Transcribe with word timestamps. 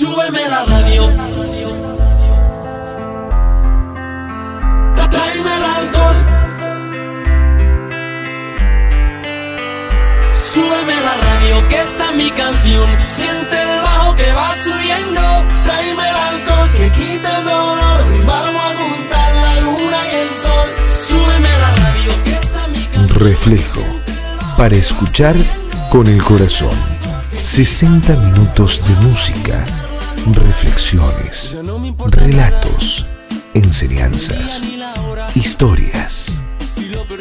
Súbeme 0.00 0.48
la 0.48 0.64
radio. 0.64 1.02
Tráeme 5.10 5.56
el 5.58 5.64
alcohol. 5.76 6.16
Súbeme 10.54 10.96
la 11.02 11.14
radio, 11.26 11.68
que 11.68 11.80
está 11.82 12.12
mi 12.12 12.30
canción. 12.30 12.88
Siente 13.08 13.62
el 13.62 13.82
bajo 13.82 14.16
que 14.16 14.32
va 14.32 14.54
subiendo. 14.64 15.20
Tráeme 15.64 16.08
el 16.08 16.16
alcohol 16.16 16.70
que 16.72 16.90
quita 16.92 17.36
el 17.36 17.44
dolor. 17.44 18.26
Vamos 18.26 18.64
a 18.64 18.76
juntar 18.78 19.34
la 19.34 19.60
luna 19.60 19.98
y 20.10 20.16
el 20.16 20.30
sol. 20.30 20.68
Súbeme 21.08 21.50
la 21.58 21.74
radio, 21.76 22.12
que 22.24 22.32
está 22.32 22.68
mi 22.68 22.86
canción. 22.86 23.20
Reflejo. 23.20 23.82
Para 24.56 24.76
escuchar 24.76 25.36
con 25.90 26.06
el 26.06 26.22
corazón. 26.22 27.00
60 27.42 28.16
minutos 28.16 28.82
de 28.86 28.94
música, 29.06 29.64
reflexiones, 30.26 31.56
relatos, 32.10 33.06
enseñanzas, 33.54 34.62
historias. 35.34 36.42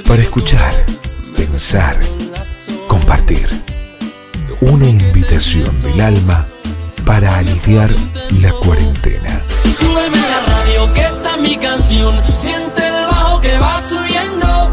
Para 0.05 0.21
escuchar, 0.21 0.73
pensar, 1.35 1.99
compartir. 2.87 3.47
Una 4.61 4.87
invitación 4.87 5.69
del 5.81 6.01
alma 6.01 6.45
para 7.05 7.37
aliviar 7.37 7.93
la 8.41 8.51
cuarentena. 8.51 9.41
Súbeme 9.63 10.17
la 10.17 10.41
radio, 10.45 10.93
que 10.93 11.01
está 11.01 11.37
mi 11.37 11.55
canción. 11.55 12.21
Siente 12.33 12.87
el 12.87 13.05
bajo 13.05 13.39
que 13.39 13.57
va 13.57 13.81
subiendo. 13.81 14.71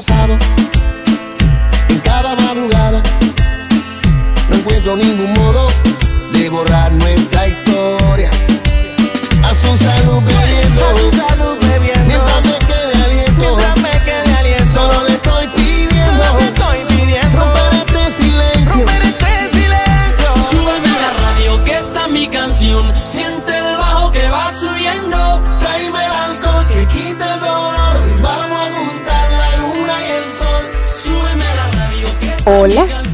Pasado. 0.00 0.38
En 1.90 1.98
cada 2.00 2.34
madrugada 2.34 3.02
no 4.48 4.56
encuentro 4.56 4.96
ningún 4.96 5.30
modo 5.34 5.49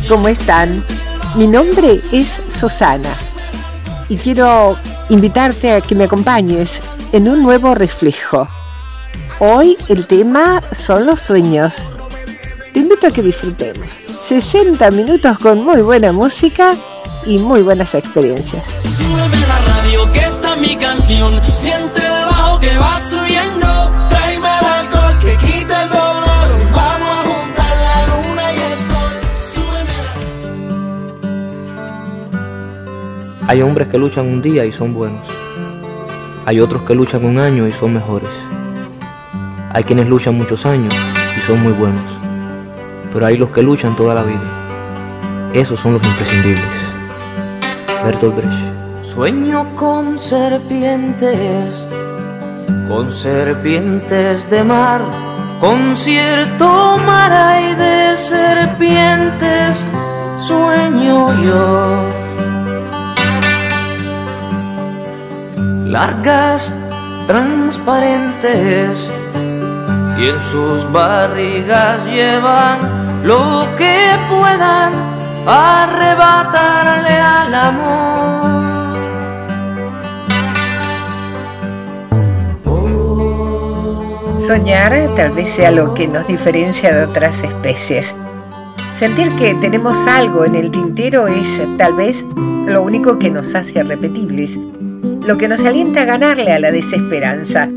¿cómo 0.09 0.29
están? 0.29 0.85
Mi 1.35 1.47
nombre 1.47 2.01
es 2.13 2.41
Susana 2.49 3.17
y 4.09 4.17
quiero 4.17 4.77
invitarte 5.09 5.73
a 5.73 5.81
que 5.81 5.95
me 5.95 6.05
acompañes 6.05 6.81
en 7.13 7.29
un 7.29 7.43
nuevo 7.43 7.75
reflejo. 7.75 8.49
Hoy 9.41 9.77
el 9.89 10.07
tema 10.07 10.63
son 10.73 11.07
los 11.07 11.21
sueños. 11.21 11.83
Te 12.73 12.81
invito 12.81 13.09
a 13.09 13.11
que 13.11 13.23
disfrutemos 13.23 14.01
60 14.23 14.91
minutos 14.91 15.39
con 15.39 15.65
muy 15.65 15.83
buena 15.83 16.13
música 16.13 16.75
y 17.25 17.39
muy 17.39 17.63
buenas 17.63 17.95
experiencias. 17.95 18.65
La 19.49 19.59
radio, 19.59 20.13
que 20.13 20.27
mi 20.61 20.77
canción. 20.77 21.41
Siente 21.53 22.03
que 22.61 22.79
va 22.79 23.01
subiendo. 23.01 23.86
Hay 33.49 33.63
hombres 33.63 33.87
que 33.87 33.97
luchan 33.97 34.27
un 34.27 34.43
día 34.43 34.65
y 34.65 34.73
son 34.73 34.93
buenos. 34.93 35.25
Hay 36.47 36.59
otros 36.59 36.83
que 36.83 36.97
luchan 36.97 37.25
un 37.25 37.39
año 37.39 37.69
y 37.69 37.73
son 37.73 37.95
mejores. 37.95 38.29
Hay 39.73 39.85
quienes 39.85 40.09
luchan 40.09 40.35
muchos 40.35 40.67
años 40.67 40.93
y 41.39 41.41
son 41.43 41.63
muy 41.63 41.73
buenos. 41.73 42.03
Pero 43.13 43.25
hay 43.25 43.39
los 43.39 43.51
que 43.51 43.63
luchan 43.63 43.95
toda 43.95 44.17
la 44.17 44.25
vida. 44.25 45.51
Esos 45.55 45.79
son 45.79 45.93
los 45.93 46.03
imprescindibles. 46.03 46.65
Bertolt 48.03 48.35
Brecht. 48.35 48.59
Sueño 49.15 49.77
con 49.77 50.19
serpientes, 50.19 51.87
con 52.89 53.13
serpientes 53.13 54.51
de 54.51 54.65
mar, 54.65 55.03
con 55.61 55.97
cierto 55.97 56.99
mar 56.99 57.33
hay 57.33 57.77
de 57.77 58.17
serpientes, 58.17 59.87
sueño 60.41 61.45
yo. 61.45 62.26
Largas, 65.87 66.75
transparentes, 67.27 69.09
y 70.19 70.29
en 70.29 70.43
sus 70.43 70.91
barrigas 70.93 72.05
llevan 72.07 73.25
lo 73.25 73.69
que 73.77 73.97
puedan 74.29 74.93
arrebatarle 75.47 77.11
al 77.11 77.55
amor. 77.55 78.67
Soñar 84.39 84.93
tal 85.17 85.31
vez 85.33 85.51
sea 85.51 85.71
lo 85.71 85.95
que 85.95 86.09
nos 86.09 86.27
diferencia 86.27 86.95
de 86.95 87.05
otras 87.05 87.43
especies. 87.43 88.15
Sentir 88.95 89.31
que 89.37 89.55
tenemos 89.55 90.07
algo 90.07 90.45
en 90.45 90.55
el 90.55 90.71
tintero 90.71 91.27
es 91.27 91.61
tal 91.79 91.95
vez 91.95 92.25
lo 92.67 92.83
único 92.83 93.19
que 93.19 93.31
nos 93.31 93.55
hace 93.55 93.83
repetibles, 93.83 94.59
lo 95.27 95.37
que 95.37 95.49
nos 95.49 95.65
alienta 95.65 96.03
a 96.03 96.05
ganarle 96.05 96.53
a 96.53 96.61
la 96.61 96.71
desesperanza 96.71 97.69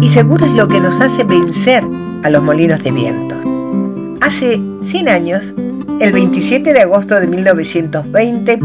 y 0.00 0.08
seguro 0.08 0.44
es 0.44 0.52
lo 0.52 0.66
que 0.66 0.80
nos 0.80 1.00
hace 1.00 1.22
vencer 1.22 1.84
a 2.24 2.30
los 2.30 2.42
molinos 2.42 2.82
de 2.82 2.90
viento. 2.90 3.36
Hace 4.20 4.60
100 4.82 5.08
años, 5.08 5.54
el 6.00 6.12
27 6.12 6.72
de 6.72 6.80
agosto 6.80 7.20
de 7.20 7.28
1920, 7.28 8.58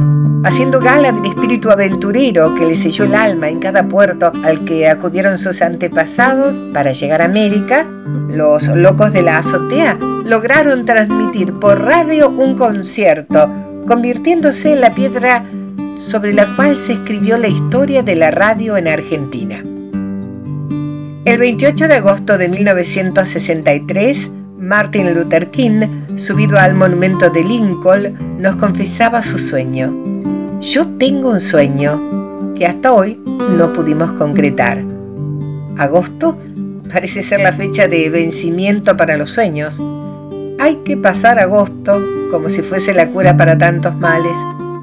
haciendo 0.43 0.79
gala 0.79 1.11
del 1.11 1.25
espíritu 1.27 1.69
aventurero 1.69 2.55
que 2.55 2.65
le 2.65 2.73
selló 2.73 3.05
el 3.05 3.13
alma 3.13 3.47
en 3.47 3.59
cada 3.59 3.87
puerto 3.87 4.31
al 4.43 4.65
que 4.65 4.89
acudieron 4.89 5.37
sus 5.37 5.61
antepasados 5.61 6.61
para 6.73 6.93
llegar 6.93 7.21
a 7.21 7.25
América, 7.25 7.85
los 8.27 8.67
locos 8.69 9.13
de 9.13 9.21
la 9.21 9.37
azotea 9.37 9.99
lograron 10.25 10.85
transmitir 10.85 11.53
por 11.53 11.79
radio 11.83 12.29
un 12.29 12.55
concierto, 12.55 13.47
convirtiéndose 13.85 14.73
en 14.73 14.81
la 14.81 14.95
piedra 14.95 15.45
sobre 16.01 16.33
la 16.33 16.47
cual 16.55 16.75
se 16.75 16.93
escribió 16.93 17.37
la 17.37 17.47
historia 17.47 18.01
de 18.01 18.15
la 18.15 18.31
radio 18.31 18.75
en 18.75 18.87
Argentina. 18.87 19.63
El 21.25 21.37
28 21.37 21.87
de 21.87 21.93
agosto 21.93 22.39
de 22.39 22.49
1963, 22.49 24.31
Martin 24.57 25.13
Luther 25.13 25.51
King, 25.51 26.07
subido 26.15 26.57
al 26.57 26.73
monumento 26.73 27.29
de 27.29 27.43
Lincoln, 27.43 28.41
nos 28.41 28.55
confesaba 28.55 29.21
su 29.21 29.37
sueño. 29.37 29.93
Yo 30.59 30.87
tengo 30.97 31.29
un 31.29 31.39
sueño 31.39 32.53
que 32.55 32.65
hasta 32.65 32.91
hoy 32.91 33.21
no 33.57 33.71
pudimos 33.73 34.11
concretar. 34.13 34.83
Agosto 35.77 36.37
parece 36.91 37.21
ser 37.21 37.41
la 37.41 37.51
fecha 37.51 37.87
de 37.87 38.09
vencimiento 38.09 38.97
para 38.97 39.17
los 39.17 39.29
sueños. 39.29 39.81
Hay 40.59 40.77
que 40.83 40.97
pasar 40.97 41.37
agosto 41.37 41.93
como 42.31 42.49
si 42.49 42.63
fuese 42.63 42.95
la 42.95 43.07
cura 43.07 43.37
para 43.37 43.57
tantos 43.57 43.95
males. 43.95 44.37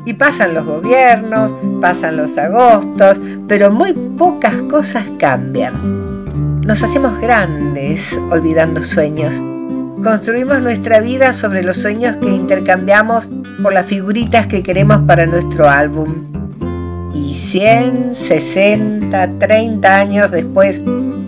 Y 0.08 0.14
pasan 0.14 0.54
los 0.54 0.64
gobiernos, 0.64 1.52
pasan 1.82 2.16
los 2.16 2.38
agostos, 2.38 3.20
pero 3.46 3.70
muy 3.70 3.92
pocas 3.92 4.54
cosas 4.62 5.04
cambian. 5.18 6.62
Nos 6.62 6.82
hacemos 6.82 7.18
grandes 7.18 8.18
olvidando 8.30 8.82
sueños. 8.82 9.34
Construimos 10.02 10.62
nuestra 10.62 11.00
vida 11.00 11.34
sobre 11.34 11.62
los 11.62 11.76
sueños 11.76 12.16
que 12.16 12.30
intercambiamos 12.30 13.28
por 13.62 13.74
las 13.74 13.84
figuritas 13.84 14.46
que 14.46 14.62
queremos 14.62 15.02
para 15.02 15.26
nuestro 15.26 15.68
álbum. 15.68 16.06
Y 17.14 17.34
100, 17.34 18.14
60, 18.14 19.32
30 19.38 19.94
años 19.94 20.30
después, 20.30 20.80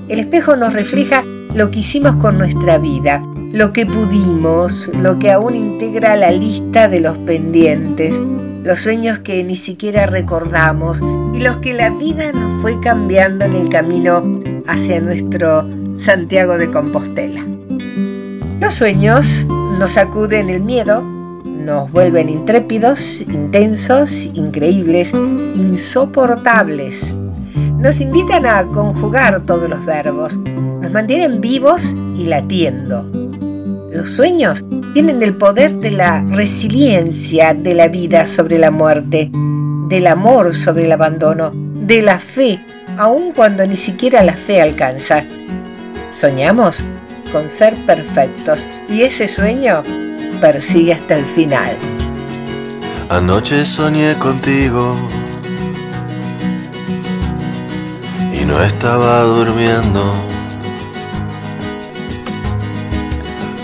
el 0.08 0.20
espejo 0.20 0.56
nos 0.56 0.72
refleja 0.72 1.22
lo 1.54 1.70
que 1.70 1.80
hicimos 1.80 2.16
con 2.16 2.38
nuestra 2.38 2.78
vida, 2.78 3.22
lo 3.52 3.74
que 3.74 3.84
pudimos, 3.84 4.90
lo 4.94 5.18
que 5.18 5.32
aún 5.32 5.54
integra 5.54 6.16
la 6.16 6.30
lista 6.30 6.88
de 6.88 7.00
los 7.00 7.18
pendientes, 7.18 8.18
los 8.62 8.80
sueños 8.80 9.20
que 9.20 9.42
ni 9.42 9.56
siquiera 9.56 10.06
recordamos 10.06 11.00
y 11.34 11.40
los 11.40 11.56
que 11.58 11.72
la 11.72 11.90
vida 11.90 12.32
nos 12.32 12.60
fue 12.60 12.78
cambiando 12.80 13.46
en 13.46 13.54
el 13.54 13.68
camino 13.68 14.22
hacia 14.66 15.00
nuestro 15.00 15.66
Santiago 15.98 16.58
de 16.58 16.70
Compostela. 16.70 17.42
Los 18.60 18.74
sueños 18.74 19.46
nos 19.78 19.92
sacuden 19.92 20.50
el 20.50 20.60
miedo, 20.60 21.00
nos 21.00 21.90
vuelven 21.90 22.28
intrépidos, 22.28 23.22
intensos, 23.22 24.26
increíbles, 24.34 25.14
insoportables. 25.14 27.16
Nos 27.78 28.00
invitan 28.00 28.44
a 28.44 28.66
conjugar 28.66 29.42
todos 29.44 29.70
los 29.70 29.84
verbos, 29.86 30.38
nos 30.38 30.92
mantienen 30.92 31.40
vivos 31.40 31.94
y 32.16 32.26
latiendo. 32.26 33.10
Los 34.00 34.12
sueños 34.12 34.64
tienen 34.94 35.22
el 35.22 35.36
poder 35.36 35.76
de 35.76 35.90
la 35.90 36.22
resiliencia 36.30 37.52
de 37.52 37.74
la 37.74 37.88
vida 37.88 38.24
sobre 38.24 38.58
la 38.58 38.70
muerte, 38.70 39.30
del 39.90 40.06
amor 40.06 40.54
sobre 40.54 40.86
el 40.86 40.92
abandono, 40.92 41.52
de 41.54 42.00
la 42.00 42.18
fe, 42.18 42.58
aun 42.96 43.32
cuando 43.34 43.66
ni 43.66 43.76
siquiera 43.76 44.22
la 44.22 44.32
fe 44.32 44.62
alcanza. 44.62 45.22
Soñamos 46.10 46.82
con 47.30 47.50
ser 47.50 47.74
perfectos 47.84 48.64
y 48.88 49.02
ese 49.02 49.28
sueño 49.28 49.82
persigue 50.40 50.94
hasta 50.94 51.18
el 51.18 51.26
final. 51.26 51.76
Anoche 53.10 53.66
soñé 53.66 54.14
contigo 54.14 54.96
y 58.32 58.46
no 58.46 58.62
estaba 58.62 59.20
durmiendo. 59.24 60.39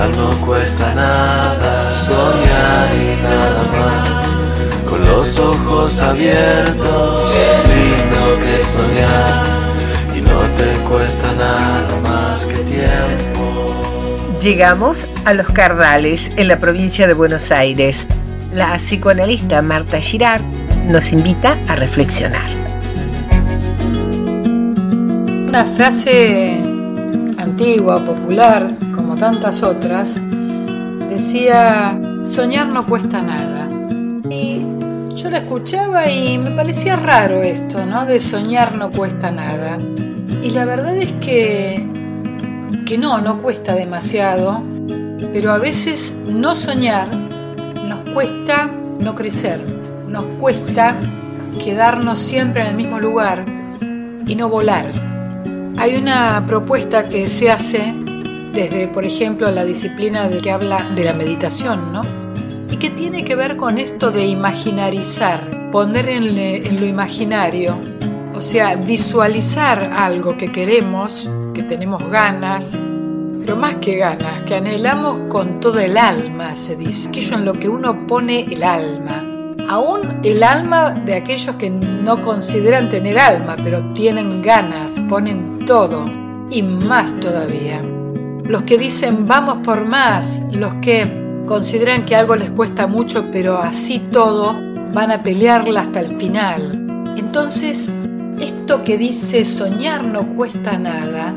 Soñar, 0.00 0.16
no 0.16 0.46
cuesta 0.46 0.94
nada, 0.94 1.96
soñar 1.96 2.88
y 2.94 3.22
nada 3.22 3.64
más. 3.72 4.34
Con 4.88 5.04
los 5.04 5.38
ojos 5.38 6.00
abiertos, 6.00 7.32
qué 7.32 7.46
lindo 7.68 8.38
que 8.40 8.60
soñar 8.60 9.44
y 10.16 10.20
no 10.20 10.40
te 10.56 10.88
cuesta 10.88 11.32
nada 11.34 12.00
más 12.02 12.44
que 12.46 12.54
tiempo. 12.54 14.38
Llegamos 14.40 15.06
a 15.24 15.34
Los 15.34 15.48
Cardales, 15.48 16.30
en 16.36 16.48
la 16.48 16.58
provincia 16.58 17.06
de 17.06 17.14
Buenos 17.14 17.52
Aires. 17.52 18.06
La 18.54 18.76
psicoanalista 18.76 19.60
Marta 19.62 20.00
Girard 20.00 20.42
nos 20.86 21.12
invita 21.12 21.56
a 21.68 21.76
reflexionar. 21.76 22.50
Una 25.46 25.64
frase 25.64 26.62
antigua, 27.36 28.04
popular, 28.04 28.66
como 28.94 28.99
tantas 29.20 29.62
otras, 29.62 30.18
decía, 31.10 32.00
soñar 32.24 32.68
no 32.68 32.86
cuesta 32.86 33.20
nada. 33.20 33.68
Y 34.30 34.64
yo 35.14 35.28
la 35.28 35.38
escuchaba 35.38 36.10
y 36.10 36.38
me 36.38 36.52
parecía 36.52 36.96
raro 36.96 37.42
esto, 37.42 37.84
¿no? 37.84 38.06
De 38.06 38.18
soñar 38.18 38.76
no 38.76 38.90
cuesta 38.90 39.30
nada. 39.30 39.76
Y 40.42 40.50
la 40.50 40.64
verdad 40.64 40.96
es 40.96 41.12
que 41.14 41.86
que 42.86 42.96
no, 42.98 43.20
no 43.20 43.42
cuesta 43.42 43.74
demasiado, 43.74 44.62
pero 45.32 45.52
a 45.52 45.58
veces 45.58 46.14
no 46.26 46.54
soñar 46.54 47.14
nos 47.14 48.00
cuesta 48.14 48.70
no 48.98 49.14
crecer, 49.14 49.60
nos 50.08 50.24
cuesta 50.40 50.96
quedarnos 51.62 52.18
siempre 52.18 52.62
en 52.62 52.68
el 52.68 52.74
mismo 52.74 52.98
lugar 52.98 53.44
y 54.26 54.34
no 54.34 54.48
volar. 54.48 54.90
Hay 55.76 55.96
una 55.96 56.44
propuesta 56.46 57.08
que 57.08 57.28
se 57.28 57.50
hace 57.50 57.99
desde, 58.54 58.88
por 58.88 59.04
ejemplo, 59.04 59.50
la 59.50 59.64
disciplina 59.64 60.28
de 60.28 60.40
que 60.40 60.50
habla 60.50 60.90
de 60.94 61.04
la 61.04 61.12
meditación, 61.12 61.92
¿no? 61.92 62.02
Y 62.70 62.76
que 62.76 62.90
tiene 62.90 63.24
que 63.24 63.36
ver 63.36 63.56
con 63.56 63.78
esto 63.78 64.10
de 64.10 64.26
imaginarizar, 64.26 65.70
poner 65.70 66.08
en, 66.08 66.38
en 66.38 66.80
lo 66.80 66.86
imaginario, 66.86 67.78
o 68.34 68.40
sea, 68.40 68.76
visualizar 68.76 69.90
algo 69.92 70.36
que 70.36 70.50
queremos 70.50 71.28
que 71.52 71.62
tenemos 71.62 72.08
ganas, 72.10 72.76
pero 73.40 73.56
más 73.56 73.76
que 73.76 73.96
ganas, 73.96 74.44
que 74.44 74.54
anhelamos 74.54 75.28
con 75.28 75.60
todo 75.60 75.78
el 75.78 75.96
alma, 75.96 76.54
se 76.54 76.76
dice. 76.76 77.08
Aquello 77.08 77.36
en 77.36 77.44
lo 77.44 77.54
que 77.54 77.68
uno 77.68 78.06
pone 78.06 78.42
el 78.42 78.62
alma. 78.62 79.26
Aún 79.68 80.20
el 80.22 80.42
alma 80.42 80.90
de 80.90 81.14
aquellos 81.14 81.56
que 81.56 81.70
no 81.70 82.20
consideran 82.22 82.90
tener 82.90 83.18
alma, 83.18 83.56
pero 83.62 83.92
tienen 83.92 84.42
ganas, 84.42 85.00
ponen 85.08 85.64
todo 85.64 86.06
y 86.50 86.62
más 86.62 87.18
todavía. 87.20 87.82
Los 88.44 88.62
que 88.62 88.78
dicen 88.78 89.26
vamos 89.26 89.58
por 89.64 89.84
más, 89.84 90.44
los 90.50 90.74
que 90.74 91.42
consideran 91.46 92.04
que 92.04 92.16
algo 92.16 92.36
les 92.36 92.50
cuesta 92.50 92.86
mucho, 92.86 93.30
pero 93.32 93.58
así 93.58 93.98
todo 93.98 94.54
van 94.92 95.12
a 95.12 95.22
pelearla 95.22 95.80
hasta 95.80 96.00
el 96.00 96.08
final. 96.08 97.14
Entonces, 97.16 97.90
esto 98.38 98.82
que 98.84 98.98
dice 98.98 99.44
soñar 99.44 100.04
no 100.04 100.28
cuesta 100.30 100.78
nada, 100.78 101.34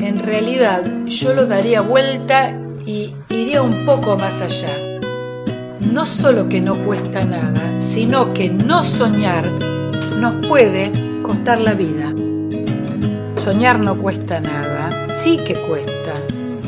en 0.00 0.18
realidad 0.18 0.84
yo 1.06 1.34
lo 1.34 1.46
daría 1.46 1.80
vuelta 1.80 2.52
y 2.84 3.14
iría 3.28 3.62
un 3.62 3.84
poco 3.84 4.16
más 4.16 4.40
allá. 4.40 4.74
No 5.80 6.06
solo 6.06 6.48
que 6.48 6.60
no 6.60 6.76
cuesta 6.84 7.24
nada, 7.24 7.80
sino 7.80 8.34
que 8.34 8.50
no 8.50 8.84
soñar 8.84 9.50
nos 10.18 10.46
puede 10.46 10.92
costar 11.22 11.60
la 11.60 11.74
vida. 11.74 12.12
Soñar 13.36 13.78
no 13.78 13.96
cuesta 13.96 14.40
nada, 14.40 14.85
sí 15.16 15.38
que 15.38 15.54
cuesta. 15.54 16.14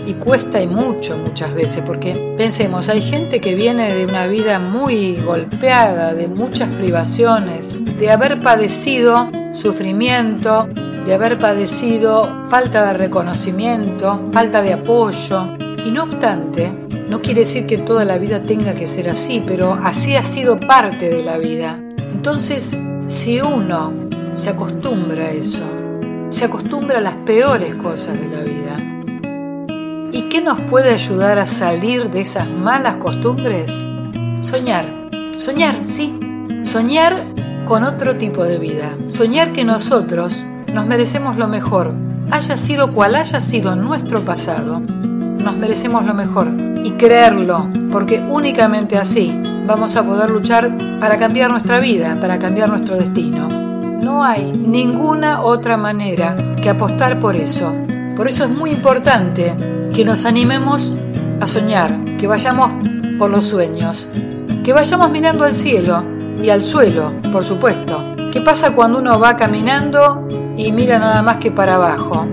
Y 0.07 0.15
cuesta 0.15 0.63
y 0.63 0.67
mucho 0.67 1.19
muchas 1.19 1.53
veces, 1.53 1.83
porque 1.85 2.35
pensemos, 2.39 2.89
hay 2.89 3.03
gente 3.03 3.43
que 3.43 3.55
viene 3.55 3.95
de 3.95 4.07
una 4.07 4.27
vida 4.27 4.59
muy 4.59 5.17
golpeada, 5.17 6.15
de 6.15 6.29
muchas 6.29 6.71
privaciones, 6.71 7.77
de 7.99 8.11
haber 8.11 8.41
padecido 8.41 9.31
sufrimiento, 9.53 10.67
de 11.05 11.13
haber 11.13 11.39
padecido 11.39 12.47
falta 12.47 12.87
de 12.87 12.95
reconocimiento, 12.95 14.31
falta 14.33 14.63
de 14.63 14.73
apoyo. 14.73 15.53
Y 15.85 15.91
no 15.91 16.05
obstante, 16.05 16.73
no 17.11 17.21
quiere 17.21 17.41
decir 17.41 17.67
que 17.67 17.77
toda 17.77 18.07
la 18.07 18.17
vida 18.17 18.41
tenga 18.41 18.73
que 18.73 18.87
ser 18.87 19.11
así, 19.11 19.45
pero 19.47 19.79
así 19.83 20.17
ha 20.17 20.23
sido 20.23 20.59
parte 20.59 21.11
de 21.11 21.23
la 21.23 21.37
vida. 21.37 21.79
Entonces, 21.99 22.75
si 23.09 23.43
uno 23.43 23.93
se 24.33 24.49
acostumbra 24.49 25.27
a 25.27 25.33
eso, 25.33 25.78
se 26.31 26.45
acostumbra 26.45 26.99
a 26.99 27.03
las 27.03 27.17
peores 27.17 27.75
cosas 27.75 28.19
de 28.21 28.29
la 28.29 28.43
vida, 28.43 30.09
¿y 30.13 30.23
qué 30.29 30.41
nos 30.41 30.61
puede 30.63 30.91
ayudar 30.93 31.39
a 31.39 31.47
salir 31.47 32.11
de 32.11 32.21
esas 32.21 32.49
malas 32.49 32.97
costumbres? 32.97 33.81
Soñar, 34.41 35.09
soñar, 35.37 35.77
sí, 35.87 36.19
soñar 36.63 37.17
con 37.65 37.85
otro 37.85 38.17
tipo 38.17 38.45
de 38.45 38.59
vida. 38.59 38.97
Soñar 39.09 39.53
que 39.53 39.65
nosotros 39.65 40.47
nos 40.73 40.87
merecemos 40.87 41.37
lo 41.37 41.49
mejor, 41.49 41.95
haya 42.31 42.57
sido 42.57 42.93
cual 42.93 43.15
haya 43.15 43.41
sido 43.41 43.77
nuestro 43.77 44.25
pasado, 44.25 44.81
nos 44.81 45.57
merecemos 45.57 46.05
lo 46.05 46.15
mejor 46.15 46.51
y 46.83 46.93
creerlo, 46.93 47.71
porque 47.91 48.21
únicamente 48.21 48.97
así 48.97 49.39
vamos 49.67 49.97
a 49.97 50.05
poder 50.05 50.31
luchar 50.31 50.99
para 50.99 51.19
cambiar 51.19 51.51
nuestra 51.51 51.79
vida, 51.79 52.19
para 52.21 52.39
cambiar 52.39 52.71
nuestro 52.71 52.97
destino. 52.97 53.68
No 53.99 54.23
hay 54.23 54.53
ninguna 54.53 55.43
otra 55.43 55.77
manera 55.77 56.57
que 56.63 56.71
apostar 56.71 57.19
por 57.19 57.35
eso. 57.35 57.75
Por 58.15 58.29
eso 58.29 58.45
es 58.45 58.51
muy 58.51 58.71
importante 58.71 59.57
que 59.93 60.05
nos 60.05 60.25
animemos 60.25 60.95
a 61.41 61.47
soñar, 61.49 62.17
que 62.17 62.29
vayamos 62.29 62.71
por 63.19 63.29
los 63.29 63.45
sueños, 63.45 64.07
que 64.63 64.73
vayamos 64.73 65.11
mirando 65.11 65.45
al 65.45 65.55
cielo 65.55 66.05
y 66.41 66.49
al 66.51 66.65
suelo, 66.65 67.13
por 67.33 67.45
supuesto. 67.45 68.15
¿Qué 68.31 68.41
pasa 68.41 68.73
cuando 68.73 69.01
uno 69.01 69.19
va 69.19 69.37
caminando 69.37 70.29
y 70.57 70.71
mira 70.71 71.01
nada 71.01 71.21
más 71.23 71.39
que 71.39 71.51
para 71.51 71.75
abajo? 71.75 72.25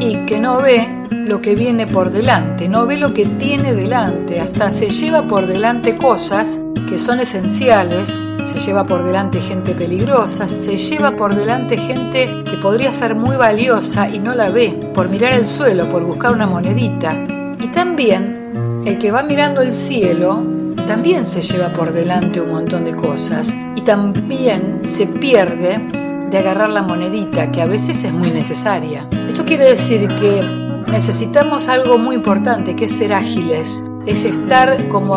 Y 0.00 0.26
que 0.26 0.38
no 0.38 0.60
ve 0.60 1.05
lo 1.26 1.42
que 1.42 1.54
viene 1.56 1.86
por 1.86 2.10
delante, 2.10 2.68
no 2.68 2.86
ve 2.86 2.96
lo 2.96 3.12
que 3.12 3.26
tiene 3.26 3.74
delante, 3.74 4.40
hasta 4.40 4.70
se 4.70 4.90
lleva 4.90 5.26
por 5.26 5.46
delante 5.46 5.96
cosas 5.96 6.60
que 6.88 6.98
son 6.98 7.18
esenciales, 7.18 8.20
se 8.44 8.58
lleva 8.58 8.86
por 8.86 9.02
delante 9.02 9.40
gente 9.40 9.74
peligrosa, 9.74 10.48
se 10.48 10.76
lleva 10.76 11.16
por 11.16 11.34
delante 11.34 11.78
gente 11.78 12.44
que 12.48 12.56
podría 12.58 12.92
ser 12.92 13.16
muy 13.16 13.36
valiosa 13.36 14.08
y 14.08 14.20
no 14.20 14.34
la 14.34 14.50
ve, 14.50 14.90
por 14.94 15.08
mirar 15.08 15.32
el 15.32 15.46
suelo, 15.46 15.88
por 15.88 16.04
buscar 16.04 16.32
una 16.32 16.46
monedita. 16.46 17.12
Y 17.60 17.68
también 17.68 18.82
el 18.86 18.98
que 18.98 19.10
va 19.10 19.24
mirando 19.24 19.62
el 19.62 19.72
cielo 19.72 20.46
también 20.86 21.26
se 21.26 21.40
lleva 21.40 21.72
por 21.72 21.92
delante 21.92 22.40
un 22.40 22.50
montón 22.50 22.84
de 22.84 22.94
cosas. 22.94 23.52
Y 23.74 23.80
también 23.80 24.80
se 24.84 25.06
pierde 25.06 25.80
de 26.30 26.38
agarrar 26.38 26.70
la 26.70 26.82
monedita 26.82 27.50
que 27.50 27.62
a 27.62 27.66
veces 27.66 28.04
es 28.04 28.12
muy 28.12 28.30
necesaria. 28.30 29.08
Esto 29.28 29.44
quiere 29.44 29.64
decir 29.64 30.08
que 30.14 30.65
necesitamos 30.88 31.68
algo 31.68 31.98
muy 31.98 32.16
importante 32.16 32.76
que 32.76 32.86
es 32.86 32.92
ser 32.92 33.12
ágiles, 33.12 33.82
es 34.06 34.24
estar 34.24 34.88
como 34.88 35.16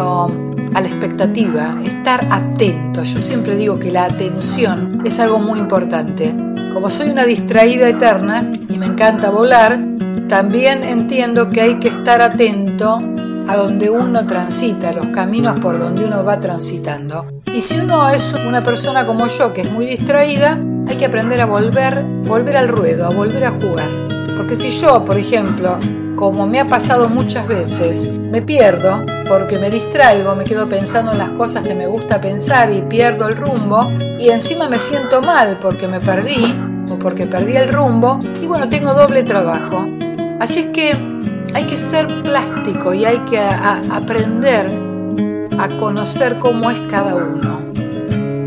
a 0.73 0.81
la 0.81 0.88
expectativa, 0.88 1.75
estar 1.83 2.27
atento. 2.31 3.03
Yo 3.03 3.19
siempre 3.19 3.55
digo 3.55 3.79
que 3.79 3.91
la 3.91 4.05
atención 4.05 5.01
es 5.05 5.19
algo 5.19 5.39
muy 5.39 5.59
importante. 5.59 6.35
Como 6.73 6.89
soy 6.89 7.09
una 7.09 7.25
distraída 7.25 7.88
eterna 7.88 8.51
y 8.69 8.77
me 8.77 8.85
encanta 8.85 9.29
volar, 9.29 9.79
también 10.27 10.83
entiendo 10.83 11.49
que 11.49 11.61
hay 11.61 11.79
que 11.79 11.88
estar 11.88 12.21
atento 12.21 13.01
a 13.47 13.57
donde 13.57 13.89
uno 13.89 14.25
transita, 14.27 14.91
los 14.91 15.07
caminos 15.07 15.59
por 15.59 15.79
donde 15.79 16.05
uno 16.05 16.23
va 16.23 16.39
transitando. 16.39 17.25
Y 17.51 17.61
si 17.61 17.79
uno 17.79 18.09
es 18.09 18.35
una 18.47 18.63
persona 18.63 19.05
como 19.07 19.25
yo, 19.27 19.53
que 19.53 19.61
es 19.61 19.71
muy 19.71 19.88
distraída, 19.88 20.59
hay 20.88 20.97
que 20.97 21.05
aprender 21.05 21.41
a 21.41 21.45
volver, 21.45 22.03
volver 22.25 22.57
al 22.57 22.67
ruedo, 22.67 23.07
a 23.07 23.09
volver 23.09 23.45
a 23.45 23.51
jugar. 23.51 24.09
Porque 24.39 24.55
si 24.55 24.69
yo, 24.69 25.03
por 25.03 25.17
ejemplo, 25.17 25.77
como 26.15 26.48
me 26.48 26.62
ha 26.62 26.65
pasado 26.69 27.10
muchas 27.10 27.46
veces, 27.46 28.10
me 28.10 28.41
pierdo 28.41 29.03
porque 29.27 29.60
me 29.60 29.69
distraigo, 29.69 30.34
me 30.34 30.46
quedo 30.46 30.69
pensando 30.69 31.12
en 31.12 31.17
las 31.17 31.31
cosas 31.31 31.67
que 31.67 31.75
me 31.75 31.88
gusta 31.88 32.22
pensar 32.22 32.72
y 32.72 32.81
pierdo 32.84 33.27
el 33.27 33.36
rumbo 33.36 33.91
y 34.17 34.29
encima 34.29 34.69
me 34.69 34.79
siento 34.79 35.22
mal 35.22 35.58
porque 35.60 35.89
me 35.89 36.00
perdí 36.00 36.58
o 36.89 36.98
porque 36.98 37.27
perdí 37.27 37.58
el 37.58 37.67
rumbo 37.67 38.22
y 38.41 38.48
bueno, 38.48 38.69
tengo 38.69 38.93
doble 38.93 39.24
trabajo. 39.24 39.86
Así 40.39 40.60
es 40.60 40.65
que 40.67 40.96
hay 41.53 41.65
que 41.65 41.75
ser 41.75 42.08
plástico 42.24 42.93
y 42.93 43.03
hay 43.03 43.19
que 43.25 43.41
aprender 43.41 44.72
a 45.60 45.67
conocer 45.77 46.39
cómo 46.39 46.72
es 46.72 46.79
cada 46.89 47.13
uno, 47.13 47.60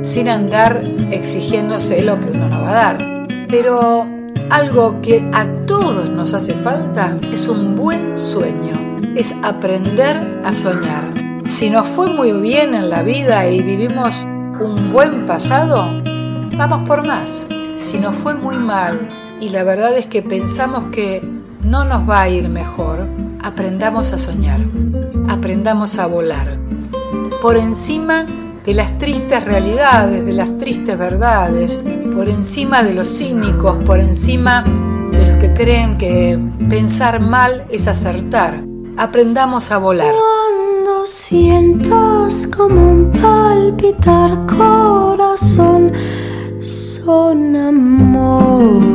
sin 0.00 0.30
andar 0.30 0.82
exigiéndose 1.10 2.00
lo 2.00 2.18
que 2.18 2.30
uno 2.30 2.48
no 2.48 2.62
va 2.62 2.70
a 2.70 2.72
dar. 2.72 3.26
Pero 3.50 4.21
algo 4.52 5.00
que 5.00 5.26
a 5.32 5.46
todos 5.66 6.10
nos 6.10 6.34
hace 6.34 6.52
falta 6.52 7.16
es 7.32 7.48
un 7.48 7.74
buen 7.74 8.18
sueño, 8.18 8.98
es 9.16 9.34
aprender 9.42 10.42
a 10.44 10.52
soñar. 10.52 11.40
Si 11.44 11.70
nos 11.70 11.86
fue 11.86 12.10
muy 12.10 12.32
bien 12.32 12.74
en 12.74 12.90
la 12.90 13.02
vida 13.02 13.48
y 13.48 13.62
vivimos 13.62 14.24
un 14.60 14.92
buen 14.92 15.24
pasado, 15.24 15.88
vamos 16.58 16.86
por 16.86 17.06
más. 17.06 17.46
Si 17.76 17.98
nos 17.98 18.14
fue 18.14 18.34
muy 18.34 18.56
mal 18.56 19.08
y 19.40 19.48
la 19.48 19.64
verdad 19.64 19.96
es 19.96 20.06
que 20.06 20.20
pensamos 20.20 20.84
que 20.92 21.26
no 21.62 21.86
nos 21.86 22.08
va 22.08 22.20
a 22.20 22.28
ir 22.28 22.50
mejor, 22.50 23.08
aprendamos 23.42 24.12
a 24.12 24.18
soñar, 24.18 24.60
aprendamos 25.28 25.98
a 25.98 26.04
volar. 26.06 26.58
Por 27.40 27.56
encima 27.56 28.26
de 28.64 28.74
las 28.74 28.98
tristes 28.98 29.44
realidades, 29.44 30.24
de 30.24 30.32
las 30.32 30.56
tristes 30.58 30.96
verdades, 30.96 31.80
por 32.14 32.28
encima 32.28 32.82
de 32.82 32.94
los 32.94 33.08
cínicos, 33.08 33.78
por 33.84 33.98
encima 34.00 34.64
de 35.10 35.26
los 35.26 35.36
que 35.36 35.52
creen 35.52 35.98
que 35.98 36.38
pensar 36.68 37.20
mal 37.20 37.64
es 37.70 37.88
acertar. 37.88 38.62
Aprendamos 38.96 39.70
a 39.70 39.78
volar. 39.78 40.14
Cuando 40.14 41.06
sientas 41.06 42.46
como 42.54 42.92
un 42.92 43.10
palpitar 43.10 44.46
corazón, 44.46 45.92
son 46.60 47.56
amores. 47.56 48.92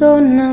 Corazón, 0.00 0.38
son 0.38 0.49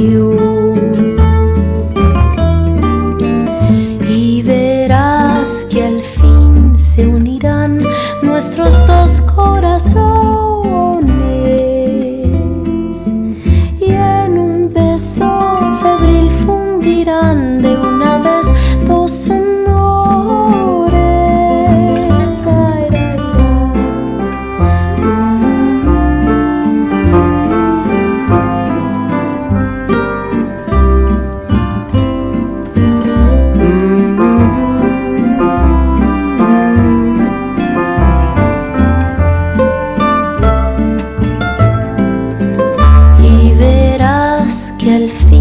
you 0.00 0.31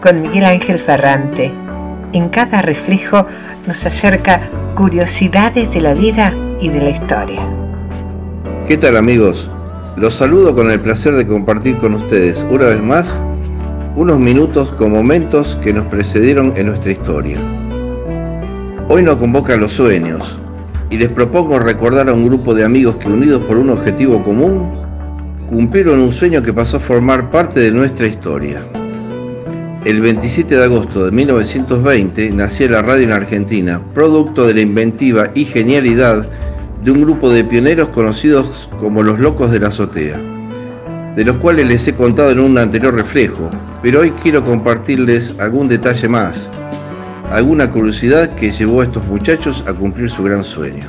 con 0.00 0.22
Miguel 0.22 0.44
Ángel 0.44 0.78
Ferrante. 0.78 1.52
En 2.12 2.28
cada 2.30 2.62
reflejo 2.62 3.26
nos 3.66 3.84
acerca 3.86 4.40
curiosidades 4.74 5.72
de 5.72 5.80
la 5.80 5.94
vida 5.94 6.34
y 6.60 6.68
de 6.70 6.80
la 6.80 6.90
historia. 6.90 7.48
¿Qué 8.66 8.76
tal 8.76 8.96
amigos? 8.96 9.50
Los 9.96 10.16
saludo 10.16 10.54
con 10.54 10.70
el 10.70 10.80
placer 10.80 11.14
de 11.14 11.26
compartir 11.26 11.76
con 11.76 11.94
ustedes 11.94 12.46
una 12.50 12.68
vez 12.68 12.82
más 12.82 13.20
unos 13.96 14.18
minutos 14.18 14.72
con 14.72 14.92
momentos 14.92 15.56
que 15.56 15.72
nos 15.72 15.84
precedieron 15.86 16.54
en 16.56 16.66
nuestra 16.66 16.92
historia. 16.92 17.38
Hoy 18.88 19.02
nos 19.02 19.16
convocan 19.16 19.60
los 19.60 19.72
sueños 19.72 20.38
y 20.88 20.96
les 20.96 21.08
propongo 21.08 21.58
recordar 21.58 22.08
a 22.08 22.14
un 22.14 22.26
grupo 22.26 22.54
de 22.54 22.64
amigos 22.64 22.96
que 22.96 23.08
unidos 23.08 23.42
por 23.42 23.58
un 23.58 23.70
objetivo 23.70 24.22
común 24.22 24.80
cumplieron 25.48 26.00
un 26.00 26.12
sueño 26.12 26.42
que 26.42 26.52
pasó 26.52 26.78
a 26.78 26.80
formar 26.80 27.30
parte 27.30 27.60
de 27.60 27.72
nuestra 27.72 28.06
historia. 28.06 28.60
El 29.84 30.02
27 30.02 30.56
de 30.56 30.64
agosto 30.64 31.06
de 31.06 31.10
1920 31.10 32.32
nació 32.32 32.68
la 32.68 32.82
radio 32.82 33.04
en 33.04 33.12
Argentina, 33.12 33.80
producto 33.94 34.46
de 34.46 34.52
la 34.52 34.60
inventiva 34.60 35.30
y 35.34 35.46
genialidad 35.46 36.28
de 36.84 36.90
un 36.90 37.00
grupo 37.00 37.30
de 37.30 37.44
pioneros 37.44 37.88
conocidos 37.88 38.68
como 38.78 39.02
los 39.02 39.18
Locos 39.18 39.50
de 39.50 39.58
la 39.58 39.68
Azotea, 39.68 40.20
de 41.16 41.24
los 41.24 41.36
cuales 41.36 41.66
les 41.66 41.86
he 41.86 41.94
contado 41.94 42.30
en 42.30 42.40
un 42.40 42.58
anterior 42.58 42.94
reflejo, 42.94 43.50
pero 43.82 44.00
hoy 44.00 44.10
quiero 44.22 44.44
compartirles 44.44 45.34
algún 45.38 45.66
detalle 45.66 46.08
más, 46.08 46.50
alguna 47.32 47.70
curiosidad 47.70 48.34
que 48.34 48.52
llevó 48.52 48.82
a 48.82 48.84
estos 48.84 49.06
muchachos 49.06 49.64
a 49.66 49.72
cumplir 49.72 50.10
su 50.10 50.22
gran 50.22 50.44
sueño. 50.44 50.88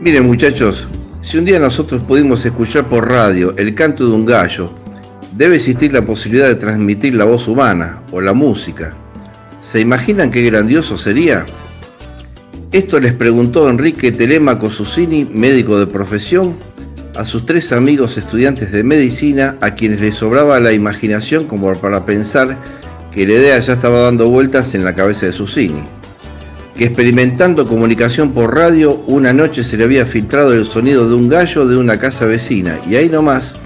Miren 0.00 0.26
muchachos, 0.26 0.88
si 1.22 1.38
un 1.38 1.44
día 1.44 1.60
nosotros 1.60 2.02
pudimos 2.02 2.44
escuchar 2.44 2.84
por 2.86 3.08
radio 3.08 3.54
el 3.56 3.76
canto 3.76 4.08
de 4.08 4.12
un 4.12 4.26
gallo, 4.26 4.79
debe 5.40 5.56
existir 5.56 5.90
la 5.90 6.04
posibilidad 6.04 6.48
de 6.48 6.54
transmitir 6.54 7.14
la 7.14 7.24
voz 7.24 7.48
humana 7.48 8.02
o 8.12 8.20
la 8.20 8.34
música. 8.34 8.94
¿Se 9.62 9.80
imaginan 9.80 10.30
qué 10.30 10.42
grandioso 10.42 10.98
sería? 10.98 11.46
Esto 12.72 13.00
les 13.00 13.16
preguntó 13.16 13.66
Enrique 13.66 14.12
Telemaco 14.12 14.68
Susini, 14.68 15.24
médico 15.24 15.80
de 15.80 15.86
profesión, 15.86 16.56
a 17.16 17.24
sus 17.24 17.46
tres 17.46 17.72
amigos 17.72 18.18
estudiantes 18.18 18.70
de 18.70 18.84
medicina 18.84 19.56
a 19.62 19.70
quienes 19.70 20.02
les 20.02 20.16
sobraba 20.16 20.60
la 20.60 20.74
imaginación 20.74 21.46
como 21.46 21.72
para 21.72 22.04
pensar 22.04 22.58
que 23.10 23.26
la 23.26 23.32
idea 23.32 23.58
ya 23.60 23.72
estaba 23.72 24.02
dando 24.02 24.28
vueltas 24.28 24.74
en 24.74 24.84
la 24.84 24.94
cabeza 24.94 25.24
de 25.24 25.32
Susini. 25.32 25.82
que 26.76 26.84
experimentando 26.84 27.66
comunicación 27.66 28.32
por 28.32 28.54
radio, 28.54 29.02
una 29.06 29.32
noche 29.32 29.64
se 29.64 29.78
le 29.78 29.84
había 29.84 30.04
filtrado 30.04 30.52
el 30.52 30.66
sonido 30.66 31.08
de 31.08 31.14
un 31.14 31.30
gallo 31.30 31.66
de 31.66 31.78
una 31.78 31.98
casa 31.98 32.26
vecina 32.26 32.76
y 32.86 32.96
ahí 32.96 33.08
nomás 33.08 33.56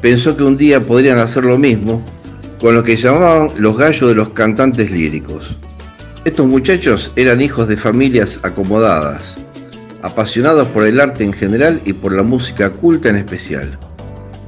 pensó 0.00 0.36
que 0.36 0.44
un 0.44 0.56
día 0.56 0.80
podrían 0.80 1.18
hacer 1.18 1.44
lo 1.44 1.58
mismo 1.58 2.02
con 2.60 2.74
lo 2.74 2.82
que 2.82 2.96
llamaban 2.96 3.48
los 3.56 3.76
gallos 3.76 4.08
de 4.08 4.14
los 4.14 4.30
cantantes 4.30 4.90
líricos. 4.90 5.56
Estos 6.24 6.46
muchachos 6.46 7.10
eran 7.16 7.40
hijos 7.40 7.66
de 7.68 7.76
familias 7.76 8.38
acomodadas, 8.42 9.36
apasionados 10.02 10.68
por 10.68 10.84
el 10.84 11.00
arte 11.00 11.24
en 11.24 11.32
general 11.32 11.80
y 11.86 11.94
por 11.94 12.12
la 12.12 12.22
música 12.22 12.70
culta 12.70 13.08
en 13.08 13.16
especial. 13.16 13.78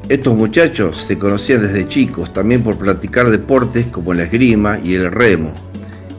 Estos 0.09 0.37
muchachos 0.37 0.99
se 0.99 1.17
conocían 1.17 1.63
desde 1.63 1.89
chicos 1.89 2.33
también 2.33 2.63
por 2.63 2.77
practicar 2.77 3.31
deportes 3.31 3.87
como 3.87 4.13
la 4.13 4.25
esgrima 4.25 4.79
y 4.85 4.95
el 4.95 5.11
remo. 5.11 5.55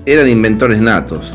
Eran 0.06 0.28
inventores 0.30 0.82
natos. 0.82 1.32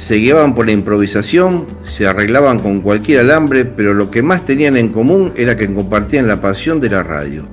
Se 0.00 0.14
guiaban 0.14 0.54
por 0.54 0.64
la 0.64 0.72
improvisación, 0.72 1.66
se 1.84 2.06
arreglaban 2.06 2.58
con 2.58 2.80
cualquier 2.80 3.20
alambre, 3.20 3.66
pero 3.66 3.92
lo 3.92 4.10
que 4.10 4.22
más 4.22 4.46
tenían 4.46 4.78
en 4.78 4.88
común 4.88 5.34
era 5.36 5.58
que 5.58 5.72
compartían 5.72 6.26
la 6.26 6.40
pasión 6.40 6.80
de 6.80 6.88
la 6.88 7.02
radio. 7.02 7.46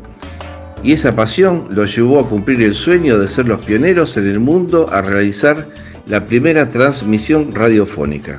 Y 0.81 0.93
esa 0.93 1.13
pasión 1.13 1.67
los 1.71 1.93
llevó 1.93 2.21
a 2.21 2.29
cumplir 2.29 2.61
el 2.61 2.73
sueño 2.73 3.19
de 3.19 3.27
ser 3.27 3.47
los 3.47 3.59
pioneros 3.65 4.15
en 4.15 4.27
el 4.27 4.39
mundo 4.39 4.89
a 4.89 5.01
realizar 5.01 5.67
la 6.07 6.23
primera 6.23 6.69
transmisión 6.69 7.51
radiofónica. 7.51 8.37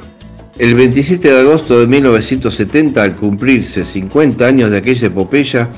El 0.59 0.75
27 0.75 1.31
de 1.31 1.41
agosto 1.41 1.79
de 1.79 1.87
1970, 1.87 3.03
al 3.03 3.15
cumplirse 3.15 3.85
50 3.85 4.47
años 4.47 4.71
de 4.71 4.79
aquella 4.79 5.09
epopeya, 5.09 5.69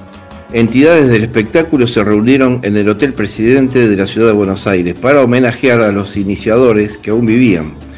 entidades 0.52 1.08
del 1.08 1.25
espectáculo 1.25 1.88
se 1.88 2.04
reunieron 2.04 2.60
en 2.62 2.76
el 2.76 2.88
Hotel 2.88 3.12
Presidente 3.12 3.88
de 3.88 3.96
la 3.96 4.06
Ciudad 4.06 4.28
de 4.28 4.34
Buenos 4.34 4.68
Aires 4.68 4.94
para 4.94 5.20
homenajear 5.20 5.80
a 5.80 5.90
los 5.90 6.16
iniciadores 6.16 6.96
que 6.96 7.10
aún 7.10 7.26
vivían. 7.26 7.89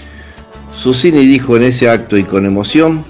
Susini 0.83 1.27
dijo 1.27 1.57
en 1.57 1.63
ese 1.63 1.89
acto 1.89 2.17
y 2.17 2.25
con 2.25 2.45
emoción 2.45 3.05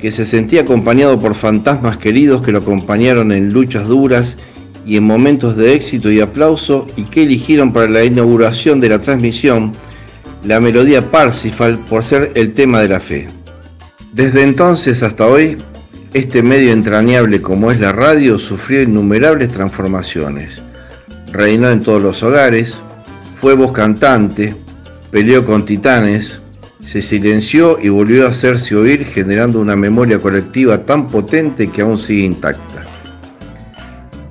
que 0.00 0.10
se 0.10 0.24
sentía 0.24 0.62
acompañado 0.62 1.20
por 1.20 1.34
fantasmas 1.34 1.98
queridos 1.98 2.40
que 2.40 2.50
lo 2.50 2.60
acompañaron 2.60 3.30
en 3.30 3.52
luchas 3.52 3.88
duras 3.88 4.38
y 4.86 4.96
en 4.96 5.04
momentos 5.04 5.58
de 5.58 5.74
éxito 5.74 6.10
y 6.10 6.20
aplauso 6.20 6.86
y 6.96 7.02
que 7.02 7.24
eligieron 7.24 7.74
para 7.74 7.90
la 7.90 8.04
inauguración 8.04 8.80
de 8.80 8.88
la 8.88 9.00
transmisión 9.00 9.72
la 10.44 10.60
melodía 10.60 11.10
Parsifal 11.10 11.78
por 11.80 12.04
ser 12.04 12.32
el 12.36 12.54
tema 12.54 12.80
de 12.80 12.88
la 12.88 13.00
fe. 13.00 13.28
Desde 14.14 14.42
entonces 14.42 15.02
hasta 15.02 15.26
hoy, 15.26 15.58
este 16.14 16.42
medio 16.42 16.72
entrañable 16.72 17.42
como 17.42 17.70
es 17.70 17.80
la 17.80 17.92
radio 17.92 18.38
sufrió 18.38 18.80
innumerables 18.80 19.52
transformaciones. 19.52 20.62
Reinó 21.30 21.68
en 21.68 21.80
todos 21.80 22.00
los 22.00 22.22
hogares, 22.22 22.80
fue 23.38 23.52
voz 23.52 23.72
cantante, 23.72 24.56
peleó 25.10 25.44
con 25.44 25.66
titanes, 25.66 26.40
se 26.84 27.02
silenció 27.02 27.78
y 27.80 27.88
volvió 27.88 28.26
a 28.26 28.30
hacerse 28.30 28.74
oír 28.74 29.04
generando 29.04 29.60
una 29.60 29.76
memoria 29.76 30.18
colectiva 30.18 30.84
tan 30.84 31.06
potente 31.06 31.68
que 31.70 31.82
aún 31.82 31.98
sigue 31.98 32.24
intacta. 32.24 32.84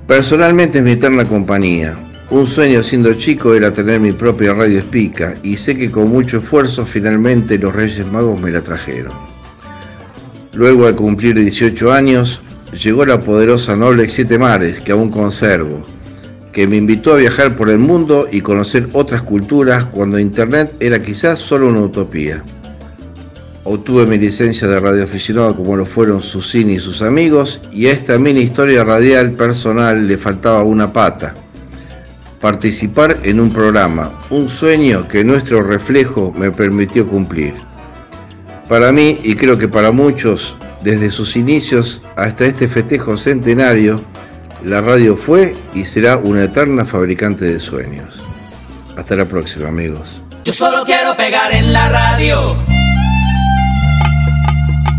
Personalmente 0.06 0.78
es 0.78 0.84
mi 0.84 0.92
eterna 0.92 1.24
compañía, 1.24 1.96
un 2.30 2.46
sueño 2.46 2.80
siendo 2.84 3.14
chico 3.14 3.54
era 3.54 3.72
tener 3.72 3.98
mi 3.98 4.12
propia 4.12 4.54
radio 4.54 4.78
espica 4.78 5.34
y 5.42 5.56
sé 5.56 5.76
que 5.76 5.90
con 5.90 6.10
mucho 6.10 6.38
esfuerzo 6.38 6.86
finalmente 6.86 7.58
los 7.58 7.74
Reyes 7.74 8.06
Magos 8.06 8.40
me 8.40 8.52
la 8.52 8.60
trajeron. 8.60 9.12
Luego 10.52 10.86
de 10.86 10.94
cumplir 10.94 11.36
18 11.36 11.92
años, 11.92 12.40
llegó 12.72 13.04
la 13.04 13.18
poderosa 13.18 13.74
Noble 13.74 14.08
Siete 14.08 14.38
Mares 14.38 14.78
que 14.78 14.92
aún 14.92 15.10
conservo, 15.10 15.82
que 16.52 16.66
me 16.66 16.76
invitó 16.76 17.12
a 17.12 17.16
viajar 17.16 17.56
por 17.56 17.70
el 17.70 17.78
mundo 17.78 18.26
y 18.30 18.40
conocer 18.40 18.88
otras 18.92 19.22
culturas 19.22 19.84
cuando 19.84 20.18
Internet 20.18 20.74
era 20.80 21.00
quizás 21.00 21.38
solo 21.38 21.68
una 21.68 21.80
utopía. 21.80 22.42
Obtuve 23.64 24.06
mi 24.06 24.18
licencia 24.18 24.66
de 24.66 24.80
radioaficionado 24.80 25.54
como 25.54 25.76
lo 25.76 25.84
fueron 25.84 26.20
Susini 26.20 26.74
y 26.74 26.80
sus 26.80 27.02
amigos 27.02 27.60
y 27.72 27.86
a 27.86 27.92
esta 27.92 28.18
mini 28.18 28.40
historia 28.40 28.84
radial 28.84 29.32
personal 29.32 30.06
le 30.06 30.16
faltaba 30.16 30.62
una 30.62 30.92
pata 30.92 31.34
participar 32.40 33.18
en 33.22 33.38
un 33.38 33.52
programa, 33.52 34.10
un 34.30 34.48
sueño 34.48 35.06
que 35.06 35.22
nuestro 35.24 35.62
reflejo 35.62 36.32
me 36.36 36.50
permitió 36.50 37.06
cumplir. 37.06 37.54
Para 38.68 38.92
mí, 38.92 39.18
y 39.22 39.34
creo 39.34 39.58
que 39.58 39.68
para 39.68 39.92
muchos, 39.92 40.56
desde 40.82 41.10
sus 41.10 41.36
inicios 41.36 42.02
hasta 42.16 42.46
este 42.46 42.66
festejo 42.66 43.16
centenario, 43.16 44.00
la 44.64 44.80
radio 44.80 45.16
fue 45.16 45.56
y 45.74 45.84
será 45.86 46.16
una 46.16 46.44
eterna 46.44 46.84
fabricante 46.84 47.44
de 47.44 47.60
sueños. 47.60 48.20
Hasta 48.96 49.16
la 49.16 49.24
próxima, 49.24 49.68
amigos. 49.68 50.22
Yo 50.44 50.52
solo 50.52 50.84
quiero 50.84 51.16
pegar 51.16 51.52
en 51.52 51.72
la 51.72 51.88
radio. 51.88 52.56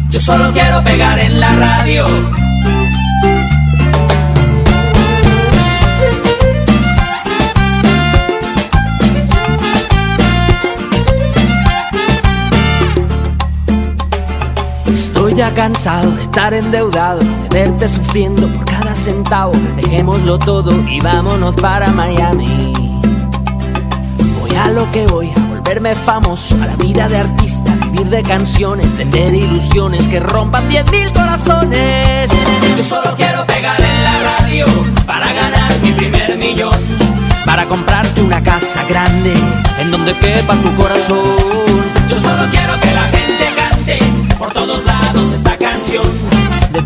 Yo 0.10 0.20
solo 0.20 0.52
quiero 0.52 0.84
pegar 0.84 1.20
en 1.20 1.40
la 1.40 1.56
radio. 1.56 2.06
Estoy 14.94 15.34
ya 15.36 15.54
cansado 15.54 16.12
de 16.12 16.24
estar 16.24 16.54
endeudado, 16.54 17.20
de 17.20 17.48
verte 17.50 17.88
sufriendo 17.88 18.48
por 18.48 18.66
cada 18.66 18.71
Dejémoslo 19.04 20.38
todo 20.38 20.72
y 20.88 21.00
vámonos 21.00 21.56
para 21.56 21.88
Miami. 21.88 22.72
Voy 24.40 24.56
a 24.56 24.70
lo 24.70 24.92
que 24.92 25.08
voy, 25.08 25.32
a 25.36 25.40
volverme 25.40 25.96
famoso, 25.96 26.54
a 26.62 26.68
la 26.68 26.76
vida 26.76 27.10
de 27.10 27.18
artista, 27.18 27.74
vivir 27.86 28.12
de 28.12 28.22
canciones, 28.22 28.96
vender 28.96 29.34
ilusiones 29.34 30.08
que 30.08 30.20
rompan 30.20 30.70
diez 30.70 30.86
mil 30.92 31.12
corazones. 31.14 32.30
Yo 32.78 32.84
solo 32.84 33.16
quiero 33.18 33.44
pegar 33.48 33.82
en 33.82 34.04
la 34.04 34.38
radio 34.38 34.66
para 35.08 35.34
ganar 35.34 35.80
mi 35.82 35.94
primer 35.94 36.38
millón. 36.38 36.78
Para 37.44 37.66
comprarte 37.66 38.22
una 38.22 38.44
casa 38.44 38.84
grande 38.88 39.34
en 39.80 39.90
donde 39.90 40.14
quepa 40.14 40.56
tu 40.58 40.76
corazón. 40.76 41.18
Yo 42.08 42.16
solo 42.16 42.44
quiero 42.52 42.80
que 42.80 42.94
la 42.94 43.04
gente 43.06 43.50
cante 43.56 44.00
por 44.38 44.54
todos 44.54 44.86
lados 44.86 45.34
esta 45.34 45.58
canción. 45.58 46.31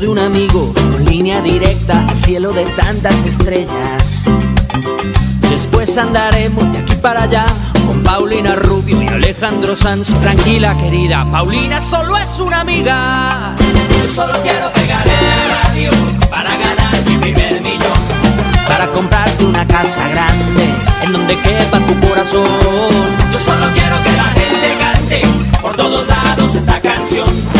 de 0.00 0.08
un 0.08 0.18
amigo, 0.18 0.72
con 0.92 1.04
línea 1.04 1.42
directa 1.42 2.06
al 2.08 2.18
cielo 2.18 2.52
de 2.52 2.64
tantas 2.64 3.22
estrellas. 3.22 4.22
Después 5.50 5.98
andaremos 5.98 6.72
de 6.72 6.78
aquí 6.78 6.94
para 6.94 7.24
allá 7.24 7.44
con 7.86 8.02
Paulina 8.02 8.56
Rubio 8.56 9.02
y 9.02 9.08
Alejandro 9.08 9.76
Sanz. 9.76 10.14
Tranquila, 10.20 10.76
querida, 10.78 11.30
Paulina 11.30 11.82
solo 11.82 12.16
es 12.16 12.40
una 12.40 12.60
amiga. 12.60 13.54
Yo 14.02 14.08
solo 14.08 14.40
quiero 14.42 14.72
pegar 14.72 15.06
en 15.06 15.48
la 15.48 15.68
radio 15.68 15.90
para 16.30 16.56
ganar 16.56 16.94
mi 17.06 17.18
primer 17.18 17.60
millón. 17.60 17.98
Para 18.66 18.86
comprarte 18.92 19.44
una 19.44 19.66
casa 19.66 20.08
grande 20.08 20.64
en 21.02 21.12
donde 21.12 21.36
quepa 21.36 21.78
tu 21.78 22.08
corazón. 22.08 22.46
Yo 23.30 23.38
solo 23.38 23.66
quiero 23.74 24.02
que 24.02 24.12
la 24.12 24.24
gente 24.24 24.76
cante 24.78 25.22
por 25.60 25.76
todos 25.76 26.08
lados 26.08 26.54
esta 26.54 26.80
canción. 26.80 27.59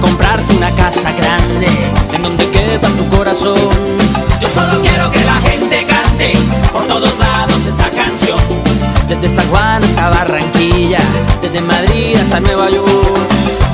Comprarte 0.00 0.56
una 0.56 0.70
casa 0.72 1.12
grande 1.12 1.66
en 2.12 2.22
donde 2.22 2.48
quepa 2.50 2.88
tu 2.88 3.08
corazón. 3.16 3.56
Yo 4.40 4.48
solo 4.48 4.80
quiero 4.80 5.10
que 5.10 5.24
la 5.24 5.34
gente 5.34 5.86
cante 5.86 6.32
por 6.72 6.86
todos 6.86 7.18
lados 7.18 7.66
esta 7.66 7.90
canción. 7.90 8.38
Desde 9.08 9.34
San 9.34 9.48
Juan 9.48 9.82
hasta 9.82 10.10
Barranquilla, 10.10 11.00
desde 11.42 11.60
Madrid 11.60 12.16
hasta 12.16 12.40
Nueva 12.40 12.70
York. 12.70 12.88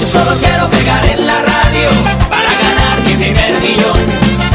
Yo 0.00 0.06
solo 0.06 0.32
quiero 0.40 0.68
pegar 0.68 1.04
en 1.06 1.26
la 1.26 1.40
radio 1.42 1.88
para 2.28 2.54
ganar 2.64 3.00
mi 3.06 3.14
primer 3.14 3.60
millón. 3.60 3.98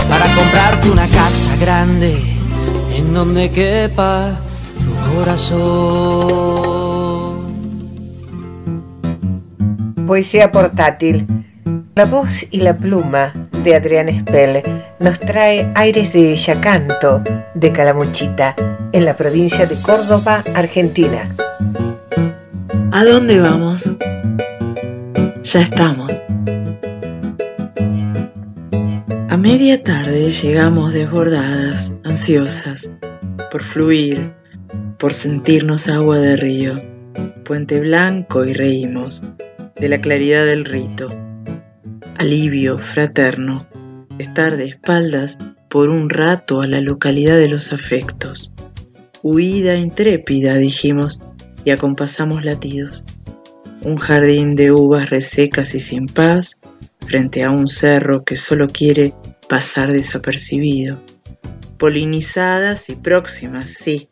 Para 0.10 0.26
comprarte 0.36 0.90
una 0.90 1.08
casa 1.08 1.56
grande 1.60 2.20
en 2.96 3.14
donde 3.14 3.52
quepa 3.52 4.38
tu 4.78 5.16
corazón. 5.16 6.10
Poesía 10.08 10.52
portátil. 10.52 11.39
La 12.00 12.06
voz 12.06 12.46
y 12.50 12.62
la 12.62 12.78
pluma 12.78 13.34
de 13.62 13.76
Adrián 13.76 14.08
Spell 14.22 14.64
nos 15.02 15.20
trae 15.20 15.70
aires 15.76 16.14
de 16.14 16.34
Yacanto, 16.34 17.22
de 17.56 17.74
Calamuchita, 17.74 18.56
en 18.94 19.04
la 19.04 19.18
provincia 19.18 19.66
de 19.66 19.76
Córdoba, 19.82 20.42
Argentina. 20.56 21.30
¿A 22.94 23.04
dónde 23.04 23.42
vamos? 23.42 23.84
Ya 25.44 25.60
estamos. 25.60 26.24
A 29.30 29.36
media 29.36 29.84
tarde 29.84 30.32
llegamos 30.32 30.94
desbordadas, 30.94 31.92
ansiosas, 32.06 32.90
por 33.52 33.62
fluir, 33.62 34.32
por 35.00 35.14
sentirnos 35.14 35.90
agua 35.90 36.18
de 36.18 36.38
río, 36.38 36.82
puente 37.44 37.82
blanco 37.82 38.46
y 38.46 38.54
reímos 38.54 39.22
de 39.76 39.90
la 39.90 40.00
claridad 40.00 40.46
del 40.46 40.64
rito. 40.64 41.10
Alivio 42.18 42.78
fraterno, 42.78 43.66
estar 44.20 44.58
de 44.58 44.66
espaldas 44.66 45.38
por 45.70 45.90
un 45.90 46.10
rato 46.10 46.62
a 46.62 46.68
la 46.68 46.82
localidad 46.82 47.38
de 47.38 47.48
los 47.48 47.72
afectos. 47.74 48.52
Huida 49.22 49.76
intrépida, 49.76 50.56
dijimos, 50.56 51.20
y 51.66 51.72
acompasamos 51.72 52.44
latidos. 52.44 53.04
Un 53.84 53.98
jardín 53.98 54.56
de 54.56 54.72
uvas 54.72 55.10
resecas 55.10 55.76
y 55.76 55.80
sin 55.80 56.06
paz, 56.06 56.60
frente 57.06 57.44
a 57.44 57.52
un 57.52 57.68
cerro 57.68 58.24
que 58.24 58.36
solo 58.36 58.68
quiere 58.68 59.14
pasar 59.48 59.92
desapercibido. 59.92 61.02
Polinizadas 61.78 62.90
y 62.90 62.96
próximas, 62.96 63.70
sí, 63.72 64.10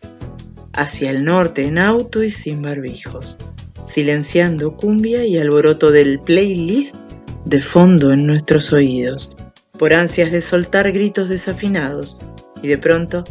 hacia 0.74 1.10
el 1.10 1.24
norte 1.24 1.66
en 1.66 1.78
auto 1.78 2.24
y 2.24 2.32
sin 2.32 2.62
barbijos, 2.62 3.38
silenciando 3.84 4.76
cumbia 4.76 5.26
y 5.26 5.38
alboroto 5.38 5.92
del 5.92 6.20
playlist 6.20 6.96
de 7.48 7.62
fondo 7.62 8.12
en 8.12 8.28
nuestros 8.28 8.74
oídos, 8.74 9.34
por 9.80 9.94
ansias 9.94 10.32
de 10.34 10.42
soltar 10.42 10.92
gritos 10.92 11.30
desafinados, 11.30 12.18
y 12.62 12.68
de 12.68 12.78
pronto, 12.78 13.24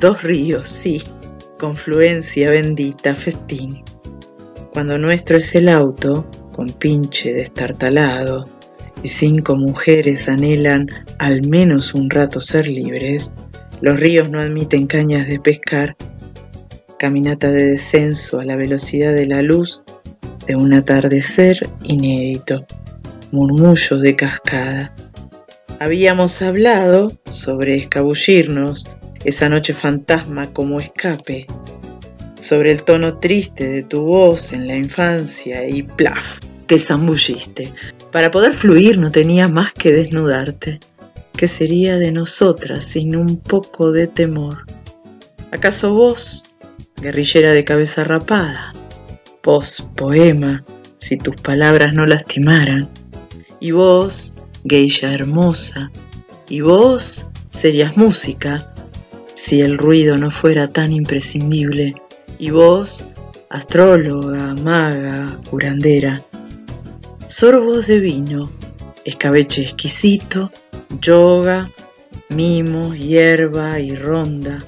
dos 0.00 0.22
ríos, 0.22 0.70
sí, 0.70 1.02
confluencia 1.58 2.50
bendita, 2.50 3.14
festín. 3.14 3.82
Cuando 4.72 4.96
nuestro 4.96 5.36
es 5.36 5.54
el 5.54 5.68
auto, 5.68 6.26
con 6.54 6.68
pinche 6.70 7.34
destartalado, 7.34 8.44
y 9.02 9.08
cinco 9.08 9.56
mujeres 9.56 10.30
anhelan 10.30 10.88
al 11.18 11.46
menos 11.46 11.92
un 11.92 12.08
rato 12.08 12.40
ser 12.40 12.68
libres, 12.68 13.34
los 13.82 14.00
ríos 14.00 14.30
no 14.30 14.40
admiten 14.40 14.86
cañas 14.86 15.28
de 15.28 15.40
pescar, 15.40 15.94
caminata 16.98 17.50
de 17.50 17.64
descenso 17.64 18.40
a 18.40 18.44
la 18.46 18.56
velocidad 18.56 19.12
de 19.12 19.26
la 19.26 19.42
luz 19.42 19.82
de 20.46 20.56
un 20.56 20.72
atardecer 20.72 21.60
inédito, 21.84 22.64
murmullos 23.32 24.00
de 24.00 24.16
cascada. 24.16 24.94
Habíamos 25.80 26.42
hablado 26.42 27.12
sobre 27.30 27.76
escabullirnos 27.76 28.84
esa 29.24 29.48
noche 29.48 29.74
fantasma 29.74 30.52
como 30.52 30.80
escape, 30.80 31.46
sobre 32.40 32.72
el 32.72 32.82
tono 32.82 33.18
triste 33.18 33.68
de 33.68 33.82
tu 33.82 34.02
voz 34.02 34.52
en 34.52 34.66
la 34.66 34.76
infancia 34.76 35.68
y 35.68 35.82
plaf, 35.82 36.38
te 36.66 36.78
zambulliste. 36.78 37.72
Para 38.12 38.30
poder 38.30 38.54
fluir 38.54 38.98
no 38.98 39.10
tenías 39.10 39.50
más 39.50 39.72
que 39.72 39.92
desnudarte. 39.92 40.80
¿Qué 41.36 41.46
sería 41.46 41.98
de 41.98 42.10
nosotras 42.10 42.84
sin 42.84 43.14
un 43.14 43.36
poco 43.36 43.92
de 43.92 44.08
temor? 44.08 44.64
¿Acaso 45.52 45.92
vos, 45.92 46.42
guerrillera 47.00 47.52
de 47.52 47.64
cabeza 47.64 48.02
rapada, 48.02 48.72
vos, 49.44 49.88
poema, 49.94 50.64
si 50.98 51.16
tus 51.16 51.36
palabras 51.36 51.94
no 51.94 52.06
lastimaran, 52.06 52.88
y 53.60 53.70
vos, 53.72 54.34
geisha 54.64 55.12
hermosa, 55.12 55.90
y 56.48 56.60
vos, 56.60 57.26
serías 57.50 57.96
música, 57.96 58.70
si 59.34 59.60
el 59.60 59.78
ruido 59.78 60.16
no 60.16 60.30
fuera 60.30 60.68
tan 60.68 60.92
imprescindible, 60.92 61.94
y 62.38 62.50
vos, 62.50 63.04
astróloga, 63.50 64.54
maga, 64.54 65.38
curandera, 65.50 66.22
sorbos 67.28 67.86
de 67.86 68.00
vino, 68.00 68.50
escabeche 69.04 69.62
exquisito, 69.62 70.50
yoga, 71.00 71.68
mimo, 72.28 72.94
hierba 72.94 73.80
y 73.80 73.94
ronda. 73.94 74.58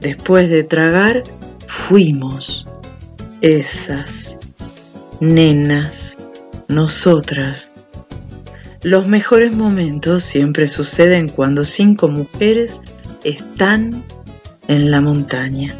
Después 0.00 0.48
de 0.48 0.64
tragar, 0.64 1.22
fuimos 1.68 2.66
esas 3.40 4.38
nenas, 5.20 6.16
nosotras. 6.68 7.71
Los 8.82 9.06
mejores 9.06 9.52
momentos 9.52 10.24
siempre 10.24 10.66
suceden 10.66 11.28
cuando 11.28 11.64
cinco 11.64 12.08
mujeres 12.08 12.80
están 13.22 14.02
en 14.66 14.90
la 14.90 15.00
montaña, 15.00 15.72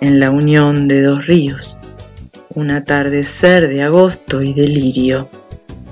en 0.00 0.18
la 0.18 0.30
unión 0.30 0.88
de 0.88 1.02
dos 1.02 1.26
ríos, 1.26 1.76
un 2.54 2.70
atardecer 2.70 3.68
de 3.68 3.82
agosto 3.82 4.42
y 4.42 4.54
delirio, 4.54 5.28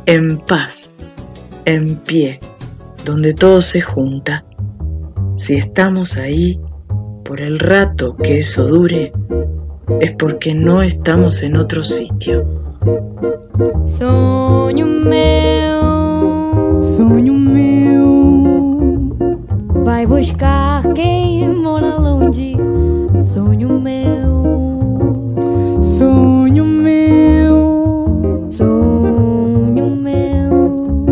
en 0.06 0.38
paz, 0.38 0.90
en 1.66 1.96
pie, 1.96 2.40
donde 3.04 3.34
todo 3.34 3.60
se 3.60 3.82
junta. 3.82 4.42
Si 5.36 5.56
estamos 5.56 6.16
ahí, 6.16 6.58
por 7.26 7.42
el 7.42 7.58
rato 7.58 8.16
que 8.16 8.38
eso 8.38 8.66
dure, 8.66 9.12
es 10.00 10.12
porque 10.12 10.54
no 10.54 10.82
estamos 10.82 11.42
en 11.42 11.56
otro 11.56 11.84
sitio. 11.84 12.46
Sonho 13.86 14.86
meu, 14.86 15.89
sonho 17.00 17.32
meu, 17.32 19.16
vai 19.84 20.06
buscar 20.06 20.82
quem 20.92 21.48
mora 21.48 21.96
longe. 21.96 22.54
Sonho 23.22 23.80
meu, 23.80 25.22
sonho 25.80 26.62
meu, 26.62 28.48
sonho 28.50 29.96
meu, 29.96 31.06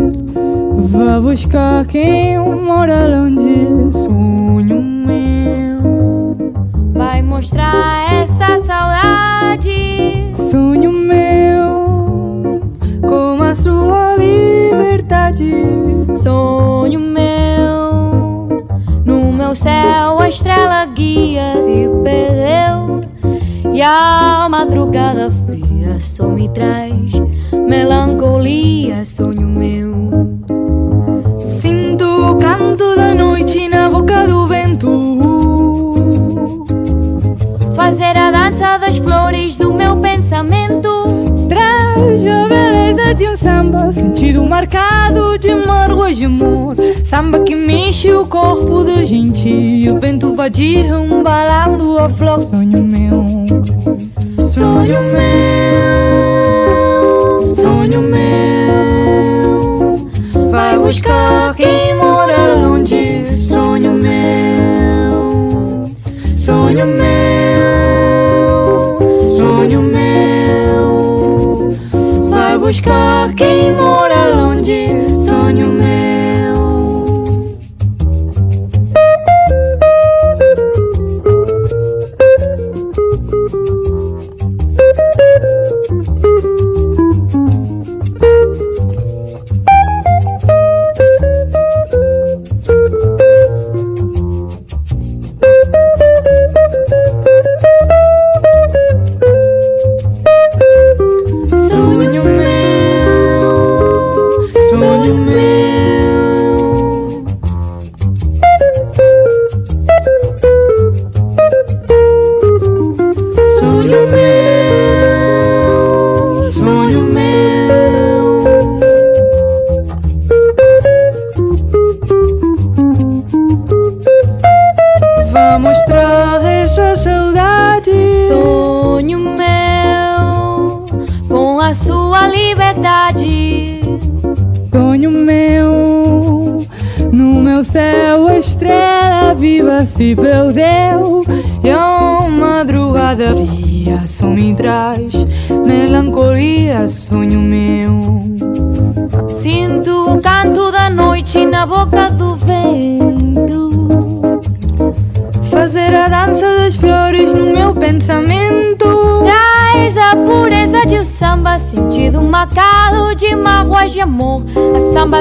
vai 0.91 1.19
buscar 1.21 1.87
quem 1.87 2.18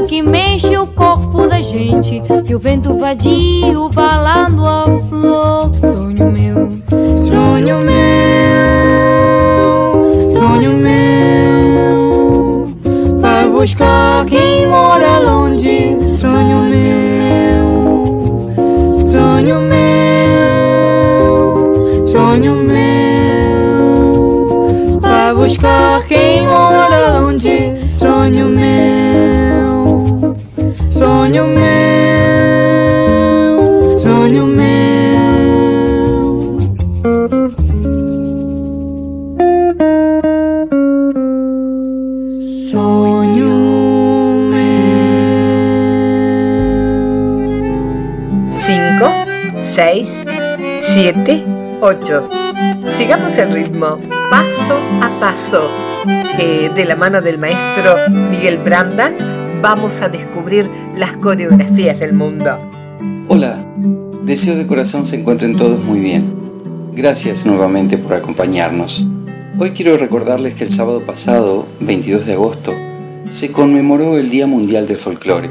que 0.09 0.23
mexe 0.23 0.75
o 0.79 0.87
corpo 0.87 1.47
da 1.47 1.61
gente 1.61 2.23
e 2.49 2.55
o 2.55 2.59
vento 2.59 2.97
vadio 2.97 3.90
7, 51.24 51.44
8. 51.81 52.28
Sigamos 52.96 53.37
el 53.38 53.52
ritmo 53.52 53.98
paso 54.31 54.78
a 55.00 55.11
paso, 55.18 55.68
de 56.38 56.85
la 56.85 56.94
mano 56.94 57.20
del 57.20 57.38
maestro 57.38 57.96
Miguel 58.31 58.59
Branda 58.59 59.12
vamos 59.61 60.00
a 60.00 60.09
descubrir 60.09 60.70
las 60.96 61.16
coreografías 61.16 61.98
del 61.98 62.12
mundo. 62.12 62.59
Hola, 63.26 63.66
deseo 64.22 64.54
de 64.54 64.66
corazón 64.66 65.04
se 65.04 65.16
encuentren 65.16 65.57
todos 65.57 65.83
muy 65.85 65.98
bien. 65.98 66.24
Gracias 66.92 67.46
nuevamente 67.46 67.98
por 67.98 68.14
acompañarnos. 68.14 69.04
Hoy 69.59 69.70
quiero 69.70 69.96
recordarles 69.98 70.54
que 70.54 70.64
el 70.64 70.70
sábado 70.70 71.04
pasado, 71.04 71.66
22 71.81 72.26
de 72.26 72.35
agosto, 72.35 72.72
se 73.28 73.50
conmemoró 73.50 74.18
el 74.18 74.31
Día 74.31 74.46
Mundial 74.46 74.87
del 74.87 74.98
Folclore, 74.98 75.50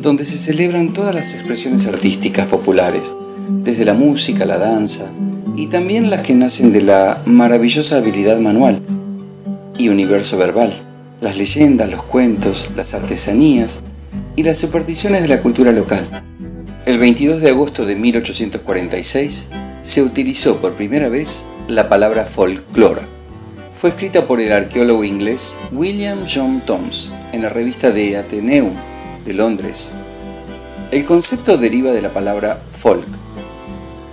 donde 0.00 0.24
se 0.24 0.36
celebran 0.36 0.92
todas 0.92 1.14
las 1.14 1.34
expresiones 1.34 1.86
artísticas 1.86 2.46
populares, 2.46 3.14
desde 3.48 3.84
la 3.84 3.94
música, 3.94 4.44
la 4.44 4.58
danza 4.58 5.10
y 5.56 5.68
también 5.68 6.10
las 6.10 6.22
que 6.22 6.34
nacen 6.34 6.72
de 6.72 6.82
la 6.82 7.22
maravillosa 7.26 7.98
habilidad 7.98 8.38
manual 8.38 8.80
y 9.78 9.88
universo 9.88 10.36
verbal, 10.36 10.72
las 11.20 11.36
leyendas, 11.36 11.90
los 11.90 12.02
cuentos, 12.02 12.70
las 12.76 12.94
artesanías 12.94 13.82
y 14.36 14.42
las 14.42 14.58
supersticiones 14.58 15.22
de 15.22 15.28
la 15.28 15.42
cultura 15.42 15.72
local. 15.72 16.24
El 16.86 16.98
22 16.98 17.40
de 17.40 17.50
agosto 17.50 17.86
de 17.86 17.96
1846 17.96 19.48
se 19.82 20.02
utilizó 20.02 20.58
por 20.58 20.74
primera 20.74 21.08
vez 21.08 21.46
la 21.68 21.88
palabra 21.88 22.24
folclore. 22.24 23.02
Fue 23.72 23.90
escrita 23.90 24.26
por 24.26 24.40
el 24.40 24.52
arqueólogo 24.52 25.04
inglés 25.04 25.58
William 25.72 26.24
John 26.32 26.60
Toms 26.64 27.10
en 27.32 27.42
la 27.42 27.48
revista 27.48 27.90
de 27.90 28.16
Atheneum 28.16 28.72
de 29.24 29.32
Londres. 29.32 29.92
El 30.90 31.04
concepto 31.04 31.56
deriva 31.56 31.90
de 31.92 32.02
la 32.02 32.12
palabra 32.12 32.62
folk, 32.70 33.08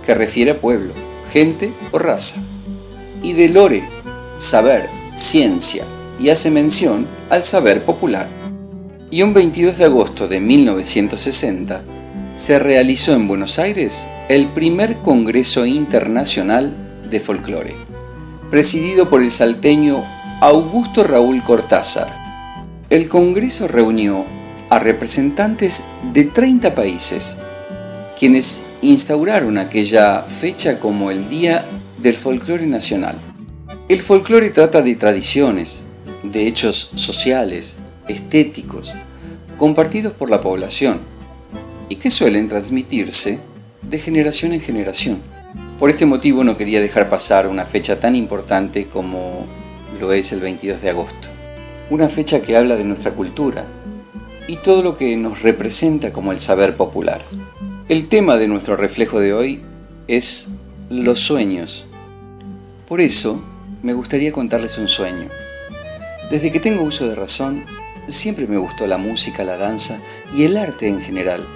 que 0.04 0.14
refiere 0.14 0.52
a 0.52 0.60
pueblo, 0.60 0.92
gente 1.30 1.72
o 1.92 1.98
raza, 1.98 2.42
y 3.22 3.32
de 3.34 3.48
lore, 3.48 3.88
saber, 4.38 4.88
ciencia, 5.14 5.84
y 6.18 6.28
hace 6.28 6.50
mención 6.50 7.06
al 7.30 7.42
saber 7.42 7.84
popular. 7.84 8.28
Y 9.10 9.22
un 9.22 9.34
22 9.34 9.78
de 9.78 9.84
agosto 9.84 10.28
de 10.28 10.40
1960 10.40 11.82
se 12.36 12.58
realizó 12.58 13.12
en 13.12 13.28
Buenos 13.28 13.58
Aires 13.58 14.08
el 14.28 14.46
primer 14.48 14.96
Congreso 14.98 15.66
Internacional 15.66 16.74
de 17.10 17.20
Folclore, 17.20 17.76
presidido 18.50 19.08
por 19.10 19.22
el 19.22 19.30
salteño 19.30 20.04
Augusto 20.40 21.04
Raúl 21.04 21.42
Cortázar. 21.42 22.08
El 22.90 23.08
Congreso 23.08 23.68
reunió 23.68 24.24
a 24.70 24.78
representantes 24.78 25.88
de 26.12 26.24
30 26.24 26.74
países, 26.74 27.38
quienes 28.18 28.64
instauraron 28.82 29.58
aquella 29.58 30.22
fecha 30.22 30.80
como 30.80 31.12
el 31.12 31.28
Día 31.28 31.64
del 31.98 32.16
Folclore 32.16 32.66
Nacional. 32.66 33.16
El 33.88 34.02
folclore 34.02 34.50
trata 34.50 34.82
de 34.82 34.96
tradiciones, 34.96 35.84
de 36.24 36.48
hechos 36.48 36.90
sociales, 36.96 37.78
estéticos, 38.08 38.92
compartidos 39.56 40.14
por 40.14 40.30
la 40.30 40.40
población 40.40 41.00
y 41.88 41.96
que 41.96 42.10
suelen 42.10 42.48
transmitirse 42.48 43.38
de 43.82 43.98
generación 44.00 44.52
en 44.52 44.60
generación. 44.60 45.18
Por 45.78 45.90
este 45.90 46.06
motivo 46.06 46.42
no 46.42 46.56
quería 46.56 46.80
dejar 46.80 47.08
pasar 47.08 47.46
una 47.46 47.64
fecha 47.64 48.00
tan 48.00 48.16
importante 48.16 48.86
como 48.86 49.46
lo 50.00 50.12
es 50.12 50.32
el 50.32 50.40
22 50.40 50.82
de 50.82 50.90
agosto. 50.90 51.28
Una 51.90 52.08
fecha 52.08 52.42
que 52.42 52.56
habla 52.56 52.76
de 52.76 52.84
nuestra 52.84 53.12
cultura 53.12 53.64
y 54.48 54.56
todo 54.56 54.82
lo 54.82 54.96
que 54.96 55.16
nos 55.16 55.42
representa 55.42 56.12
como 56.12 56.32
el 56.32 56.40
saber 56.40 56.76
popular. 56.76 57.22
El 57.92 58.08
tema 58.08 58.38
de 58.38 58.48
nuestro 58.48 58.74
reflejo 58.74 59.20
de 59.20 59.34
hoy 59.34 59.60
es 60.08 60.52
los 60.88 61.20
sueños. 61.20 61.84
Por 62.88 63.02
eso 63.02 63.44
me 63.82 63.92
gustaría 63.92 64.32
contarles 64.32 64.78
un 64.78 64.88
sueño. 64.88 65.28
Desde 66.30 66.50
que 66.50 66.58
tengo 66.58 66.84
uso 66.84 67.06
de 67.06 67.14
razón, 67.14 67.66
siempre 68.08 68.46
me 68.46 68.56
gustó 68.56 68.86
la 68.86 68.96
música, 68.96 69.44
la 69.44 69.58
danza 69.58 70.00
y 70.34 70.44
el 70.44 70.56
arte 70.56 70.88
en 70.88 71.02
general. 71.02 71.46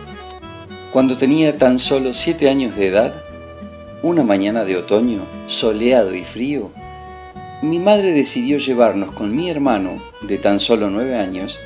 Cuando 0.92 1.16
tenía 1.16 1.56
tan 1.56 1.78
solo 1.78 2.12
siete 2.12 2.50
años 2.50 2.76
de 2.76 2.88
edad, 2.88 3.14
una 4.02 4.22
mañana 4.22 4.66
de 4.66 4.76
otoño, 4.76 5.22
soleado 5.46 6.14
y 6.14 6.22
frío, 6.22 6.70
mi 7.62 7.78
madre 7.78 8.12
decidió 8.12 8.58
llevarnos 8.58 9.10
con 9.12 9.34
mi 9.34 9.48
hermano, 9.48 10.02
de 10.20 10.36
tan 10.36 10.60
solo 10.60 10.90
nueve 10.90 11.16
años, 11.16 11.60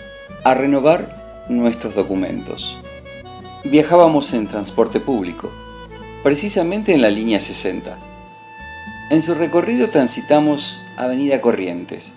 a 0.44 0.54
renovar 0.54 1.44
nuestros 1.48 1.96
documentos. 1.96 2.78
Viajábamos 3.64 4.32
en 4.32 4.46
transporte 4.46 5.00
público, 5.00 5.50
precisamente 6.22 6.94
en 6.94 7.02
la 7.02 7.10
línea 7.10 7.38
60. 7.38 7.98
En 9.10 9.20
su 9.20 9.34
recorrido 9.34 9.90
transitamos 9.90 10.80
Avenida 10.96 11.42
Corrientes. 11.42 12.14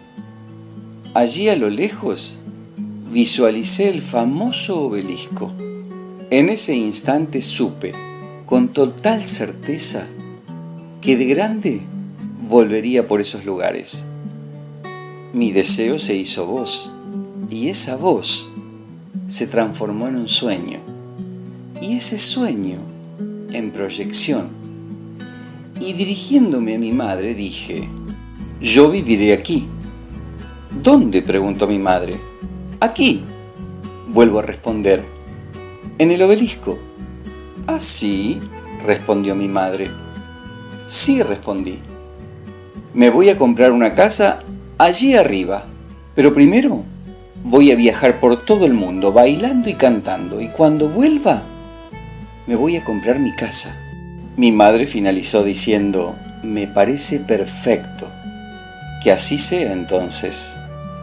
Allí 1.14 1.50
a 1.50 1.58
lo 1.58 1.70
lejos 1.70 2.38
visualicé 3.12 3.90
el 3.90 4.02
famoso 4.02 4.84
obelisco. 4.84 5.52
En 6.30 6.48
ese 6.48 6.76
instante 6.76 7.42
supe, 7.42 7.94
con 8.46 8.70
total 8.70 9.28
certeza, 9.28 10.08
que 11.02 11.18
de 11.18 11.26
grande 11.26 11.82
volvería 12.48 13.06
por 13.06 13.20
esos 13.20 13.44
lugares. 13.44 14.06
Mi 15.34 15.52
deseo 15.52 16.00
se 16.00 16.16
hizo 16.16 16.48
voz, 16.48 16.94
y 17.50 17.68
esa 17.68 17.98
voz 17.98 18.50
se 19.28 19.46
transformó 19.46 20.08
en 20.08 20.16
un 20.16 20.30
sueño 20.30 20.93
y 21.84 21.98
ese 21.98 22.18
sueño 22.18 22.78
en 23.52 23.72
proyección. 23.72 24.48
Y 25.82 25.92
dirigiéndome 25.92 26.76
a 26.76 26.80
mi 26.80 26.94
madre 26.94 27.34
dije, 27.34 27.90
yo 28.62 28.90
viviré 28.90 29.34
aquí. 29.34 29.68
¿Dónde? 30.82 31.22
preguntó 31.22 31.68
mi 31.68 31.80
madre. 31.80 32.18
Aquí. 32.80 33.26
Vuelvo 34.08 34.40
a 34.40 34.44
responder. 34.44 35.04
En 35.98 36.12
el 36.12 36.22
obelisco. 36.22 36.80
¿Ah, 37.68 37.82
sí? 37.82 38.40
respondió 38.86 39.36
mi 39.36 39.50
madre. 39.50 39.90
Sí, 40.88 41.22
respondí. 41.22 41.80
Me 42.94 43.10
voy 43.10 43.28
a 43.28 43.38
comprar 43.38 43.74
una 43.74 43.94
casa 43.94 44.42
allí 44.78 45.16
arriba, 45.16 45.66
pero 46.16 46.34
primero 46.34 46.86
voy 47.44 47.74
a 47.74 47.76
viajar 47.76 48.22
por 48.22 48.46
todo 48.46 48.66
el 48.66 48.74
mundo 48.74 49.12
bailando 49.12 49.70
y 49.70 49.74
cantando 49.74 50.40
y 50.40 50.48
cuando 50.48 50.88
vuelva 50.88 51.44
me 52.46 52.56
voy 52.56 52.76
a 52.76 52.84
comprar 52.84 53.20
mi 53.20 53.32
casa. 53.32 53.80
Mi 54.36 54.52
madre 54.52 54.86
finalizó 54.86 55.44
diciendo, 55.44 56.16
me 56.44 56.68
parece 56.68 57.20
perfecto. 57.20 58.10
Que 59.04 59.12
así 59.12 59.38
sea 59.38 59.72
entonces. 59.72 60.58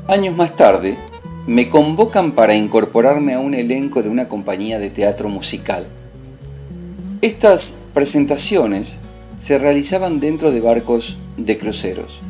Años 0.08 0.36
más 0.36 0.56
tarde, 0.56 0.98
me 1.46 1.68
convocan 1.68 2.32
para 2.32 2.54
incorporarme 2.54 3.34
a 3.34 3.38
un 3.38 3.54
elenco 3.54 4.02
de 4.02 4.08
una 4.08 4.28
compañía 4.28 4.78
de 4.78 4.90
teatro 4.90 5.28
musical. 5.28 5.86
Estas 7.22 7.84
presentaciones 7.94 9.00
se 9.38 9.58
realizaban 9.58 10.20
dentro 10.20 10.50
de 10.50 10.60
barcos 10.60 11.16
de 11.36 11.56
cruceros, 11.56 12.20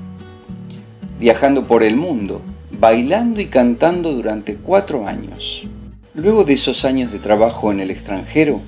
viajando 1.19 1.67
por 1.67 1.83
el 1.83 1.97
mundo, 1.97 2.41
bailando 2.71 3.41
y 3.41 3.47
cantando 3.47 4.13
durante 4.13 4.57
cuatro 4.57 5.07
años. 5.07 5.67
Luego 6.15 6.45
de 6.45 6.55
esos 6.55 6.85
años 6.85 7.13
de 7.13 7.19
trabajo 7.19 7.73
en 7.73 7.81
el 7.81 7.91
extranjero, 7.91 8.61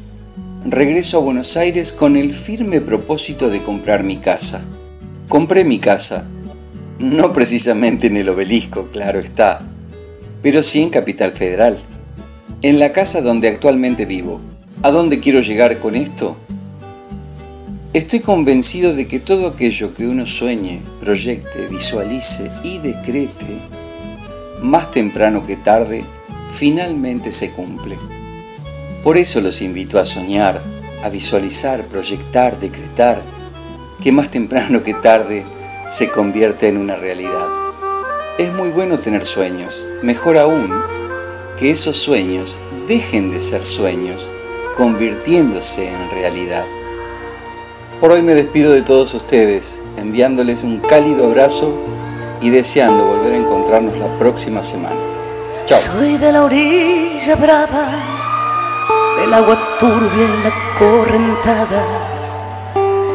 regreso 0.65 1.19
a 1.19 1.21
Buenos 1.21 1.57
Aires 1.57 1.93
con 1.93 2.17
el 2.17 2.33
firme 2.33 2.81
propósito 2.81 3.51
de 3.51 3.63
comprar 3.63 4.05
mi 4.05 4.19
casa. 4.19 4.65
Compré 5.29 5.65
mi 5.65 5.79
casa, 5.79 6.27
no 6.99 7.33
precisamente 7.33 8.07
en 8.07 8.17
el 8.17 8.29
obelisco, 8.29 8.89
claro 8.93 9.19
está, 9.19 9.63
pero 10.43 10.63
sí 10.63 10.81
en 10.81 10.91
Capital 10.91 11.33
Federal, 11.33 11.79
en 12.63 12.79
la 12.79 12.93
casa 12.93 13.23
donde 13.23 13.49
actualmente 13.49 14.07
vivo. 14.07 14.41
¿A 14.83 14.91
dónde 14.91 15.21
quiero 15.21 15.41
llegar 15.41 15.79
con 15.79 15.95
esto? 15.95 16.37
Estoy 17.93 18.21
convencido 18.21 18.95
de 18.95 19.07
que 19.07 19.21
todo 19.21 19.49
aquello 19.49 19.95
que 19.95 20.07
uno 20.07 20.27
sueñe, 20.27 20.83
proyecte, 21.01 21.67
visualice 21.67 22.51
y 22.63 22.79
decrete, 22.79 23.59
más 24.63 24.91
temprano 24.91 25.47
que 25.47 25.57
tarde, 25.57 26.05
finalmente 26.51 27.33
se 27.33 27.51
cumple. 27.51 27.97
Por 29.03 29.19
eso 29.19 29.41
los 29.41 29.63
invito 29.63 29.99
a 29.99 30.05
soñar, 30.05 30.63
a 31.03 31.09
visualizar, 31.09 31.87
proyectar, 31.87 32.61
decretar, 32.61 33.21
que 34.01 34.13
más 34.13 34.31
temprano 34.31 34.85
que 34.85 34.95
tarde 34.95 35.45
se 35.89 36.09
convierte 36.09 36.69
en 36.69 36.77
una 36.77 36.95
realidad. 36.95 37.49
Es 38.39 38.53
muy 38.53 38.71
bueno 38.71 39.01
tener 39.01 39.25
sueños, 39.25 39.89
mejor 40.03 40.39
aún 40.39 40.73
que 41.59 41.73
esos 41.73 41.97
sueños 41.97 42.61
dejen 42.87 43.33
de 43.33 43.41
ser 43.41 43.65
sueños, 43.65 44.31
convirtiéndose 44.77 45.89
en 45.89 46.11
realidad. 46.11 46.65
Por 48.01 48.13
hoy 48.13 48.23
me 48.23 48.35
despido 48.35 48.73
de 48.73 48.83
todos 48.83 49.15
ustedes, 49.15 49.83
enviándoles 49.97 50.63
un 50.63 50.79
cálido 50.79 51.25
abrazo 51.25 51.75
y 52.41 52.51
deseando 52.51 53.05
volver 53.05 53.33
a 53.35 53.37
encontrarnos 53.37 53.99
la 53.99 54.17
próxima 54.19 54.63
semana. 54.63 54.97
Chao. 55.65 55.79
Soy 55.79 56.19
de 56.19 56.33
la 56.33 56.45
orilla 56.45 57.37
brava 57.37 58.12
el 59.23 59.35
agua 59.35 59.79
turbia 59.79 60.25
en 60.25 60.45
la 60.45 60.53
correntada 60.79 61.85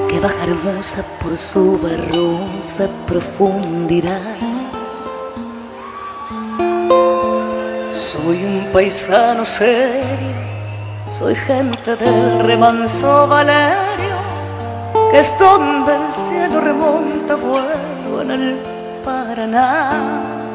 que 0.07 0.19
baja 0.19 0.43
hermosa 0.43 1.03
por 1.21 1.31
su 1.35 1.79
barrosa 1.81 2.87
profundidad. 3.07 4.37
Soy 7.91 8.37
un 8.45 8.69
paisano 8.71 9.43
serio, 9.43 10.37
soy 11.09 11.35
gente 11.35 11.95
del 11.95 12.39
remanso 12.39 13.27
Valerio, 13.27 14.17
que 15.11 15.19
es 15.19 15.37
donde 15.37 15.93
el 15.95 16.15
cielo 16.15 16.61
remonta 16.61 17.35
vuelo 17.35 18.21
en 18.21 18.31
el 18.31 18.57
Paraná. 19.03 20.46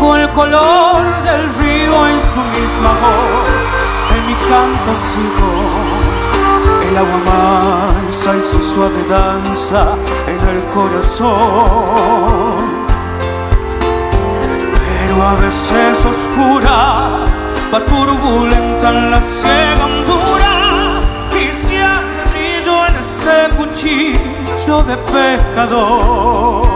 Tengo 0.00 0.16
el 0.16 0.30
color 0.30 1.02
del 1.24 1.54
río 1.56 2.06
en 2.08 2.22
su 2.22 2.40
misma 2.40 2.88
voz, 3.02 3.68
en 4.16 4.26
mi 4.26 4.34
canto 4.48 4.94
sigo 4.94 5.52
el 6.88 6.96
agua 6.96 7.20
mansa 7.26 8.34
y 8.34 8.40
su 8.40 8.62
suave 8.62 9.04
danza 9.10 9.88
en 10.26 10.40
el 10.48 10.64
corazón. 10.72 11.28
Pero 14.88 15.22
a 15.22 15.34
veces 15.34 16.06
oscura, 16.06 17.26
va 17.70 17.80
turbulenta 17.84 18.88
en 18.88 19.10
la 19.10 19.20
ciega 19.20 19.84
hondura 19.84 21.02
y 21.38 21.52
se 21.52 21.82
hace 21.82 22.20
brillo 22.32 22.86
en 22.86 22.96
este 22.96 23.50
cuchillo 23.54 24.82
de 24.82 24.96
pescador. 24.96 26.69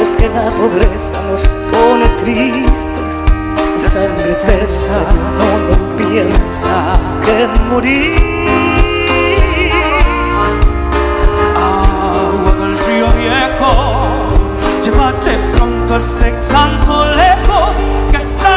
Es 0.00 0.16
que 0.16 0.28
la 0.28 0.50
pobreza 0.50 1.20
nos 1.30 1.46
pone 1.70 2.08
tristes. 2.22 3.22
La 3.74 3.80
sangre 3.80 4.34
tersa, 4.46 5.00
no 5.38 5.96
piensas 5.96 7.18
que 7.24 7.48
morir. 7.68 8.18
Agua 11.54 12.52
del 12.60 12.78
río 12.78 13.08
viejo, 13.18 13.70
llévate 14.82 15.32
pronto 15.54 15.96
este 15.96 16.34
canto 16.50 17.04
lejos 17.06 17.76
que 18.10 18.16
está 18.16 18.49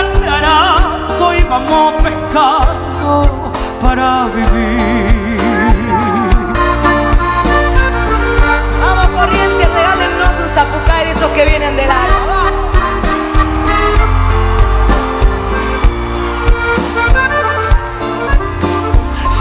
que 11.43 11.49
vienen 11.49 11.75
del 11.75 11.89
agua. 11.89 12.51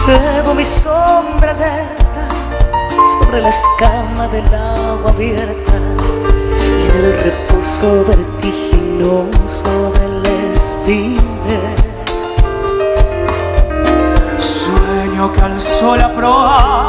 Llevo 0.06 0.54
mi 0.54 0.64
sombra 0.64 1.52
alerta 1.52 2.28
sobre 3.18 3.40
la 3.42 3.48
escama 3.50 4.26
del 4.28 4.46
agua 4.46 5.10
abierta 5.10 5.72
y 6.58 6.86
en 6.86 6.96
el 6.96 7.22
reposo 7.22 8.04
vertiginoso 8.08 9.92
del 9.92 10.50
espine. 10.50 11.60
Sueño 14.38 15.32
que 15.32 15.40
al 15.40 15.60
sol 15.60 16.00
a 16.00 16.08
proa 16.12 16.88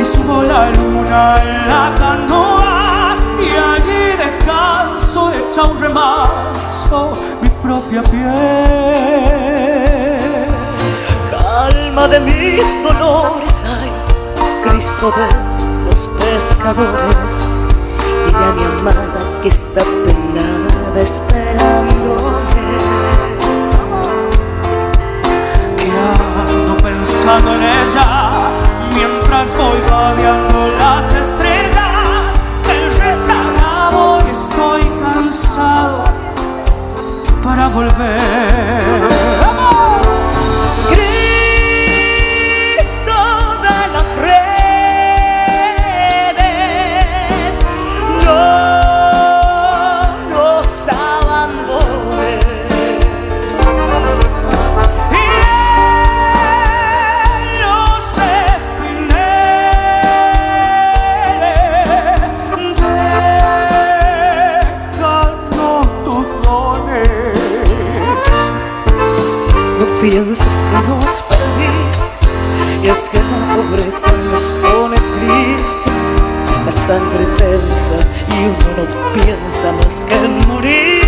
y 0.00 0.04
subo 0.04 0.42
la 0.42 0.70
luna 0.70 1.42
en 1.42 1.68
la 1.68 1.92
canoa 1.98 2.57
hecha 5.58 5.66
un 5.66 5.80
remanso 5.80 7.12
mi 7.42 7.48
propia 7.60 8.02
piel. 8.02 8.24
Calma 11.30 12.08
de 12.08 12.20
mis 12.20 12.82
dolores, 12.82 13.64
ay, 13.66 13.90
Cristo 14.64 15.12
de 15.16 15.26
los 15.88 16.08
pescadores, 16.20 17.44
dile 18.26 18.44
a 18.44 18.52
mi 18.52 18.64
amada 18.64 19.20
que 19.42 19.48
está 19.48 19.82
penada 20.04 21.00
esperándome. 21.00 22.38
que 25.76 25.90
ando 26.48 26.76
pensando 26.76 27.54
en 27.54 27.62
ella 27.62 28.30
mientras 28.94 29.56
voy 29.56 29.80
vadeando 29.90 30.58
las 30.78 31.14
estrellas 31.14 31.87
cansado 35.28 36.04
para 37.42 37.68
volver. 37.68 39.47
Perdiste, 71.28 72.18
y 72.82 72.88
es 72.88 73.08
que 73.08 73.18
la 73.18 73.54
pobreza 73.54 74.12
nos 74.30 74.44
pone 74.62 74.96
tristes. 74.96 75.92
La 76.66 76.72
sangre 76.72 77.24
tensa 77.38 77.98
y 78.28 78.44
uno 78.44 78.68
no 78.76 78.84
piensa 79.14 79.72
más 79.72 80.04
que 80.04 80.14
en 80.16 80.48
morir. 80.48 81.00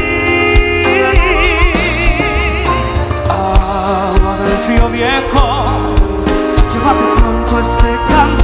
Agua 3.28 4.32
del 4.38 4.56
río 4.68 4.86
viejo, 4.88 5.44
llévate 6.72 7.06
pronto 7.16 7.52
este 7.58 7.90
canto 8.08 8.39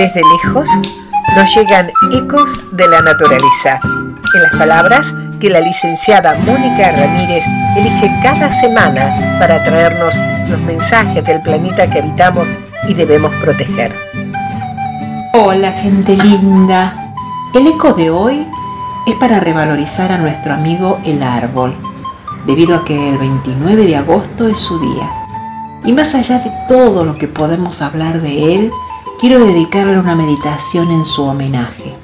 Desde 0.00 0.22
lejos 0.22 0.68
nos 1.36 1.54
llegan 1.54 1.90
ecos 2.12 2.50
de 2.72 2.88
la 2.88 3.02
naturaleza, 3.02 3.78
en 4.34 4.42
las 4.42 4.52
palabras 4.52 5.14
que 5.40 5.50
la 5.50 5.60
licenciada 5.60 6.38
Mónica 6.38 6.90
Ramírez 6.92 7.44
elige 7.76 8.10
cada 8.22 8.50
semana 8.50 9.36
para 9.38 9.62
traernos 9.62 10.18
los 10.48 10.58
mensajes 10.62 11.22
del 11.24 11.42
planeta 11.42 11.90
que 11.90 11.98
habitamos 11.98 12.50
y 12.88 12.94
debemos 12.94 13.30
proteger. 13.42 14.09
Hola 15.32 15.70
gente 15.70 16.16
linda. 16.16 17.14
El 17.54 17.68
eco 17.68 17.92
de 17.92 18.10
hoy 18.10 18.44
es 19.06 19.14
para 19.14 19.38
revalorizar 19.38 20.10
a 20.10 20.18
nuestro 20.18 20.54
amigo 20.54 20.98
el 21.04 21.22
árbol, 21.22 21.72
debido 22.46 22.74
a 22.74 22.84
que 22.84 23.10
el 23.10 23.16
29 23.16 23.86
de 23.86 23.94
agosto 23.94 24.48
es 24.48 24.58
su 24.58 24.80
día. 24.80 25.08
Y 25.84 25.92
más 25.92 26.16
allá 26.16 26.40
de 26.40 26.50
todo 26.66 27.04
lo 27.04 27.16
que 27.16 27.28
podemos 27.28 27.80
hablar 27.80 28.20
de 28.20 28.56
él, 28.56 28.72
quiero 29.20 29.38
dedicarle 29.38 30.00
una 30.00 30.16
meditación 30.16 30.90
en 30.90 31.04
su 31.04 31.22
homenaje. 31.22 31.94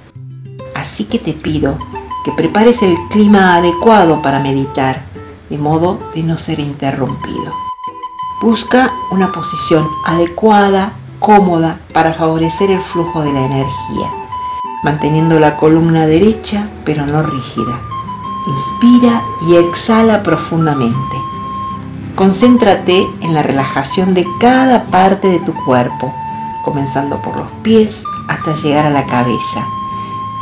Así 0.77 1.03
que 1.03 1.19
te 1.19 1.33
pido 1.33 1.77
que 2.25 2.31
prepares 2.31 2.81
el 2.83 2.97
clima 3.11 3.57
adecuado 3.57 4.23
para 4.23 4.39
meditar, 4.39 5.05
de 5.51 5.59
modo 5.59 5.99
de 6.15 6.23
no 6.23 6.39
ser 6.39 6.61
interrumpido. 6.61 7.53
Busca 8.41 8.93
una 9.11 9.33
posición 9.33 9.89
adecuada, 10.05 10.93
cómoda, 11.19 11.79
para 11.93 12.13
favorecer 12.15 12.71
el 12.71 12.81
flujo 12.81 13.23
de 13.23 13.33
la 13.33 13.41
energía, 13.41 14.11
manteniendo 14.83 15.39
la 15.41 15.57
columna 15.57 16.07
derecha 16.07 16.69
pero 16.85 17.07
no 17.07 17.23
rígida. 17.23 17.79
Inspira 18.47 19.23
y 19.49 19.57
exhala 19.57 20.23
profundamente. 20.23 21.17
Concéntrate 22.15 23.07
en 23.21 23.35
la 23.35 23.43
relajación 23.43 24.15
de 24.15 24.27
cada 24.41 24.85
parte 24.85 25.29
de 25.29 25.41
tu 25.41 25.53
cuerpo, 25.65 26.13
comenzando 26.65 27.21
por 27.23 27.37
los 27.37 27.51
pies 27.63 28.05
hasta 28.29 28.55
llegar 28.55 28.87
a 28.87 28.91
la 28.91 29.05
cabeza. 29.07 29.67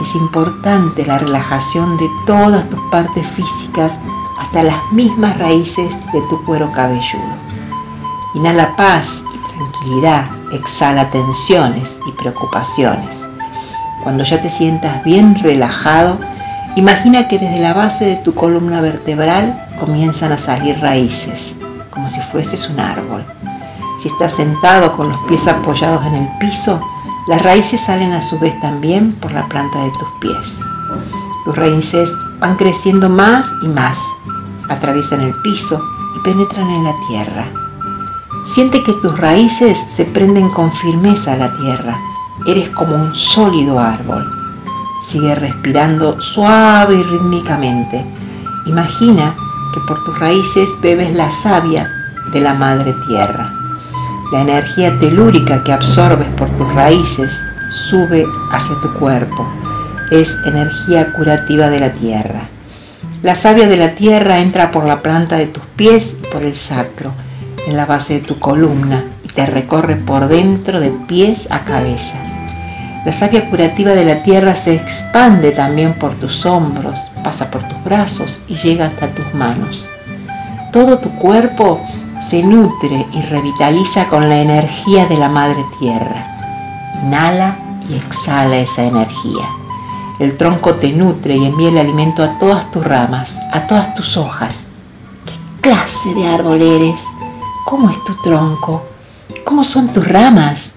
Es 0.00 0.14
importante 0.14 1.06
la 1.06 1.18
relajación 1.18 1.96
de 1.96 2.08
todas 2.26 2.68
tus 2.68 2.80
partes 2.90 3.26
físicas 3.28 3.98
hasta 4.38 4.62
las 4.62 4.92
mismas 4.92 5.38
raíces 5.38 5.94
de 6.12 6.20
tu 6.28 6.44
cuero 6.44 6.70
cabelludo. 6.72 7.34
Inhala 8.34 8.74
paz 8.76 9.24
y 9.32 9.38
tranquilidad, 9.56 10.26
exhala 10.54 11.10
tensiones 11.10 11.98
y 12.06 12.12
preocupaciones. 12.12 13.26
Cuando 14.02 14.24
ya 14.24 14.40
te 14.40 14.50
sientas 14.50 15.02
bien 15.04 15.34
relajado, 15.42 16.18
imagina 16.76 17.28
que 17.28 17.38
desde 17.38 17.60
la 17.60 17.74
base 17.74 18.04
de 18.04 18.16
tu 18.16 18.34
columna 18.34 18.80
vertebral 18.80 19.66
comienzan 19.78 20.32
a 20.32 20.38
salir 20.38 20.78
raíces, 20.80 21.56
como 21.90 22.08
si 22.08 22.20
fueses 22.20 22.68
un 22.68 22.80
árbol. 22.80 23.24
Si 24.00 24.08
estás 24.08 24.34
sentado 24.34 24.96
con 24.96 25.08
los 25.08 25.20
pies 25.22 25.46
apoyados 25.48 26.04
en 26.06 26.16
el 26.16 26.28
piso, 26.38 26.80
las 27.26 27.40
raíces 27.40 27.80
salen 27.80 28.12
a 28.12 28.20
su 28.20 28.38
vez 28.38 28.58
también 28.60 29.12
por 29.14 29.32
la 29.32 29.48
planta 29.48 29.82
de 29.82 29.90
tus 29.92 30.08
pies. 30.20 30.60
Tus 31.44 31.56
raíces 31.56 32.10
van 32.40 32.56
creciendo 32.56 33.08
más 33.08 33.46
y 33.62 33.68
más, 33.68 33.98
atraviesan 34.68 35.22
el 35.22 35.34
piso 35.42 35.80
y 36.16 36.18
penetran 36.20 36.68
en 36.68 36.84
la 36.84 36.94
tierra. 37.08 37.63
Siente 38.44 38.82
que 38.82 38.92
tus 38.94 39.18
raíces 39.18 39.78
se 39.88 40.04
prenden 40.04 40.50
con 40.50 40.70
firmeza 40.70 41.32
a 41.32 41.36
la 41.36 41.56
tierra. 41.56 41.98
Eres 42.46 42.68
como 42.70 42.94
un 42.94 43.14
sólido 43.14 43.78
árbol. 43.78 44.22
Sigue 45.02 45.34
respirando 45.34 46.20
suave 46.20 46.94
y 46.94 47.02
rítmicamente. 47.04 48.04
Imagina 48.66 49.34
que 49.72 49.80
por 49.88 50.04
tus 50.04 50.18
raíces 50.18 50.70
bebes 50.82 51.14
la 51.14 51.30
savia 51.30 51.88
de 52.34 52.40
la 52.40 52.52
madre 52.52 52.94
tierra. 53.06 53.50
La 54.30 54.42
energía 54.42 54.98
telúrica 54.98 55.64
que 55.64 55.72
absorbes 55.72 56.28
por 56.36 56.50
tus 56.50 56.70
raíces 56.74 57.40
sube 57.70 58.26
hacia 58.52 58.78
tu 58.82 58.92
cuerpo. 58.94 59.48
Es 60.10 60.36
energía 60.44 61.12
curativa 61.12 61.70
de 61.70 61.80
la 61.80 61.92
tierra. 61.94 62.48
La 63.22 63.34
savia 63.34 63.66
de 63.66 63.78
la 63.78 63.94
tierra 63.94 64.38
entra 64.38 64.70
por 64.70 64.84
la 64.84 65.00
planta 65.00 65.36
de 65.36 65.46
tus 65.46 65.64
pies 65.76 66.18
y 66.22 66.26
por 66.28 66.42
el 66.42 66.54
sacro, 66.54 67.12
en 67.66 67.76
la 67.76 67.86
base 67.86 68.14
de 68.14 68.20
tu 68.20 68.38
columna 68.38 69.04
y 69.24 69.28
te 69.28 69.46
recorre 69.46 69.96
por 69.96 70.28
dentro 70.28 70.80
de 70.80 70.90
pies 70.90 71.48
a 71.50 71.60
cabeza. 71.60 72.16
La 73.04 73.12
savia 73.12 73.50
curativa 73.50 73.92
de 73.92 74.04
la 74.04 74.22
tierra 74.22 74.54
se 74.54 74.74
expande 74.74 75.50
también 75.50 75.92
por 75.98 76.14
tus 76.14 76.46
hombros, 76.46 76.98
pasa 77.22 77.50
por 77.50 77.62
tus 77.62 77.84
brazos 77.84 78.42
y 78.48 78.54
llega 78.54 78.86
hasta 78.86 79.14
tus 79.14 79.34
manos. 79.34 79.90
Todo 80.72 80.98
tu 80.98 81.10
cuerpo 81.16 81.80
se 82.20 82.42
nutre 82.42 83.06
y 83.12 83.20
revitaliza 83.22 84.08
con 84.08 84.28
la 84.28 84.38
energía 84.38 85.06
de 85.06 85.18
la 85.18 85.28
madre 85.28 85.62
tierra. 85.78 86.34
Inhala 87.02 87.56
y 87.88 87.94
exhala 87.94 88.56
esa 88.56 88.84
energía. 88.84 89.44
El 90.18 90.36
tronco 90.36 90.76
te 90.76 90.92
nutre 90.92 91.36
y 91.36 91.44
envía 91.44 91.68
el 91.68 91.78
alimento 91.78 92.22
a 92.22 92.38
todas 92.38 92.70
tus 92.70 92.84
ramas, 92.84 93.40
a 93.52 93.66
todas 93.66 93.94
tus 93.94 94.16
hojas. 94.16 94.68
¿Qué 95.26 95.60
clase 95.60 96.14
de 96.14 96.26
árbol 96.26 96.62
eres? 96.62 97.02
¿Cómo 97.64 97.88
es 97.88 98.04
tu 98.04 98.14
tronco? 98.16 98.82
¿Cómo 99.44 99.64
son 99.64 99.90
tus 99.90 100.06
ramas? 100.06 100.74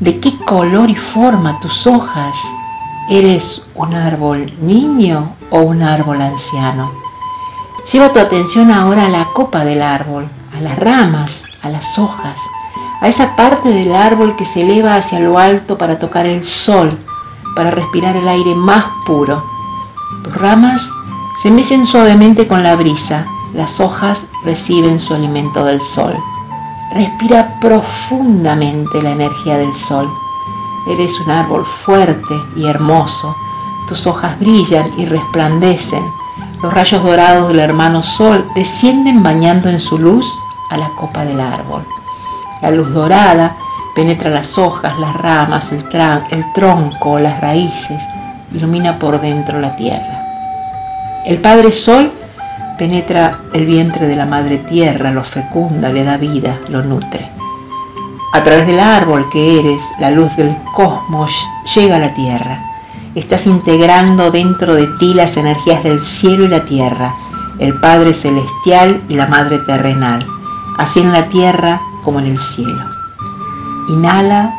¿De 0.00 0.20
qué 0.20 0.36
color 0.44 0.90
y 0.90 0.94
forma 0.94 1.58
tus 1.60 1.86
hojas? 1.86 2.36
¿Eres 3.08 3.62
un 3.74 3.94
árbol 3.94 4.52
niño 4.60 5.34
o 5.48 5.60
un 5.60 5.82
árbol 5.82 6.20
anciano? 6.20 6.92
Lleva 7.90 8.12
tu 8.12 8.18
atención 8.18 8.70
ahora 8.70 9.06
a 9.06 9.08
la 9.08 9.24
copa 9.32 9.64
del 9.64 9.80
árbol, 9.80 10.28
a 10.54 10.60
las 10.60 10.78
ramas, 10.78 11.44
a 11.62 11.70
las 11.70 11.98
hojas, 11.98 12.38
a 13.00 13.08
esa 13.08 13.34
parte 13.34 13.70
del 13.70 13.96
árbol 13.96 14.36
que 14.36 14.44
se 14.44 14.60
eleva 14.60 14.96
hacia 14.96 15.20
lo 15.20 15.38
alto 15.38 15.78
para 15.78 15.98
tocar 15.98 16.26
el 16.26 16.44
sol, 16.44 16.98
para 17.54 17.70
respirar 17.70 18.14
el 18.14 18.28
aire 18.28 18.54
más 18.54 18.84
puro. 19.06 19.42
Tus 20.22 20.36
ramas 20.36 20.86
se 21.42 21.50
mecen 21.50 21.86
suavemente 21.86 22.46
con 22.46 22.62
la 22.62 22.76
brisa, 22.76 23.26
las 23.56 23.80
hojas 23.80 24.26
reciben 24.44 25.00
su 25.00 25.14
alimento 25.14 25.64
del 25.64 25.80
sol. 25.80 26.14
Respira 26.94 27.58
profundamente 27.58 29.02
la 29.02 29.12
energía 29.12 29.56
del 29.56 29.74
sol. 29.74 30.08
Eres 30.92 31.18
un 31.20 31.30
árbol 31.30 31.64
fuerte 31.64 32.34
y 32.54 32.66
hermoso. 32.66 33.34
Tus 33.88 34.06
hojas 34.06 34.38
brillan 34.38 34.86
y 34.98 35.06
resplandecen. 35.06 36.04
Los 36.62 36.72
rayos 36.74 37.02
dorados 37.02 37.48
del 37.48 37.60
hermano 37.60 38.02
sol 38.02 38.46
descienden 38.54 39.22
bañando 39.22 39.70
en 39.70 39.80
su 39.80 39.98
luz 39.98 40.26
a 40.70 40.76
la 40.76 40.90
copa 40.90 41.24
del 41.24 41.40
árbol. 41.40 41.82
La 42.60 42.70
luz 42.70 42.92
dorada 42.92 43.56
penetra 43.94 44.28
las 44.28 44.58
hojas, 44.58 44.98
las 44.98 45.16
ramas, 45.16 45.72
el, 45.72 45.82
tronco, 46.52 47.18
las 47.18 47.40
raíces, 47.40 48.02
ilumina 48.52 48.98
por 48.98 49.18
dentro 49.18 49.58
la 49.60 49.74
tierra. 49.76 50.22
El 51.24 51.40
Padre 51.40 51.72
Sol 51.72 52.12
penetra 52.76 53.40
el 53.52 53.66
vientre 53.66 54.06
de 54.06 54.16
la 54.16 54.26
madre 54.26 54.58
tierra, 54.58 55.10
lo 55.10 55.24
fecunda, 55.24 55.88
le 55.88 56.04
da 56.04 56.16
vida, 56.16 56.58
lo 56.68 56.82
nutre. 56.82 57.30
A 58.32 58.42
través 58.42 58.66
del 58.66 58.80
árbol 58.80 59.28
que 59.30 59.60
eres, 59.60 59.82
la 59.98 60.10
luz 60.10 60.34
del 60.36 60.54
cosmos 60.74 61.30
llega 61.74 61.96
a 61.96 62.00
la 62.00 62.14
tierra. 62.14 62.60
Estás 63.14 63.46
integrando 63.46 64.30
dentro 64.30 64.74
de 64.74 64.86
ti 64.98 65.14
las 65.14 65.36
energías 65.36 65.82
del 65.82 66.00
cielo 66.00 66.44
y 66.44 66.48
la 66.48 66.64
tierra, 66.64 67.14
el 67.58 67.72
Padre 67.80 68.12
celestial 68.12 69.02
y 69.08 69.14
la 69.14 69.26
Madre 69.26 69.58
terrenal, 69.60 70.26
así 70.78 71.00
en 71.00 71.12
la 71.12 71.28
tierra 71.28 71.80
como 72.02 72.20
en 72.20 72.26
el 72.26 72.38
cielo. 72.38 72.84
Inhala 73.88 74.54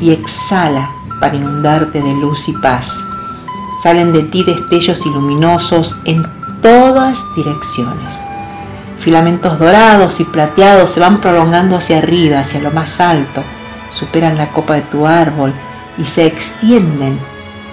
y 0.00 0.10
exhala 0.10 0.90
para 1.20 1.36
inundarte 1.36 2.02
de 2.02 2.14
luz 2.16 2.48
y 2.48 2.52
paz. 2.52 3.02
Salen 3.82 4.12
de 4.12 4.22
ti 4.24 4.44
destellos 4.44 5.04
iluminosos 5.06 5.96
en 6.04 6.26
todas 6.64 7.26
direcciones. 7.34 8.24
Filamentos 8.96 9.58
dorados 9.58 10.18
y 10.20 10.24
plateados 10.24 10.88
se 10.88 10.98
van 10.98 11.20
prolongando 11.20 11.76
hacia 11.76 11.98
arriba, 11.98 12.38
hacia 12.38 12.62
lo 12.62 12.70
más 12.70 13.02
alto, 13.02 13.44
superan 13.92 14.38
la 14.38 14.48
copa 14.50 14.72
de 14.76 14.82
tu 14.82 15.06
árbol 15.06 15.52
y 15.98 16.04
se 16.04 16.24
extienden 16.24 17.20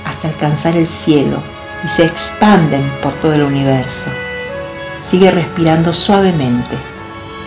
hasta 0.03 0.27
alcanzar 0.27 0.75
el 0.75 0.87
cielo 0.87 1.41
y 1.85 1.87
se 1.87 2.03
expanden 2.03 2.83
por 3.01 3.13
todo 3.13 3.33
el 3.33 3.43
universo. 3.43 4.09
Sigue 4.99 5.31
respirando 5.31 5.93
suavemente. 5.93 6.75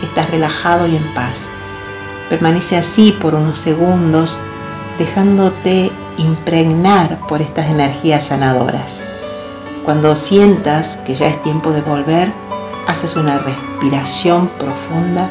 Estás 0.03 0.30
relajado 0.30 0.86
y 0.86 0.97
en 0.97 1.14
paz. 1.14 1.51
Permanece 2.30 2.78
así 2.78 3.12
por 3.12 3.34
unos 3.34 3.59
segundos, 3.59 4.38
dejándote 4.99 5.92
impregnar 6.16 7.18
por 7.28 7.42
estas 7.42 7.66
energías 7.66 8.28
sanadoras. 8.28 9.05
Cuando 9.85 10.16
sientas 10.16 10.97
que 11.05 11.14
ya 11.14 11.26
es 11.26 11.43
tiempo 11.43 11.70
de 11.70 11.82
volver, 11.82 12.32
haces 12.87 13.16
una 13.16 13.37
respiración 13.37 14.49
profunda 14.59 15.28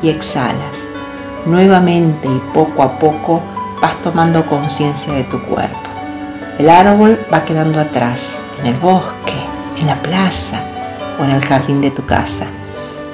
y 0.00 0.10
exhalas. 0.10 0.86
Nuevamente 1.44 2.28
y 2.28 2.40
poco 2.54 2.84
a 2.84 2.98
poco 3.00 3.42
vas 3.82 3.96
tomando 3.96 4.46
conciencia 4.46 5.12
de 5.14 5.24
tu 5.24 5.42
cuerpo. 5.42 5.90
El 6.58 6.70
árbol 6.70 7.18
va 7.32 7.44
quedando 7.44 7.80
atrás, 7.80 8.40
en 8.60 8.66
el 8.66 8.74
bosque, 8.74 9.34
en 9.80 9.88
la 9.88 10.00
plaza 10.02 10.62
o 11.18 11.24
en 11.24 11.30
el 11.30 11.44
jardín 11.44 11.80
de 11.80 11.90
tu 11.90 12.04
casa. 12.04 12.46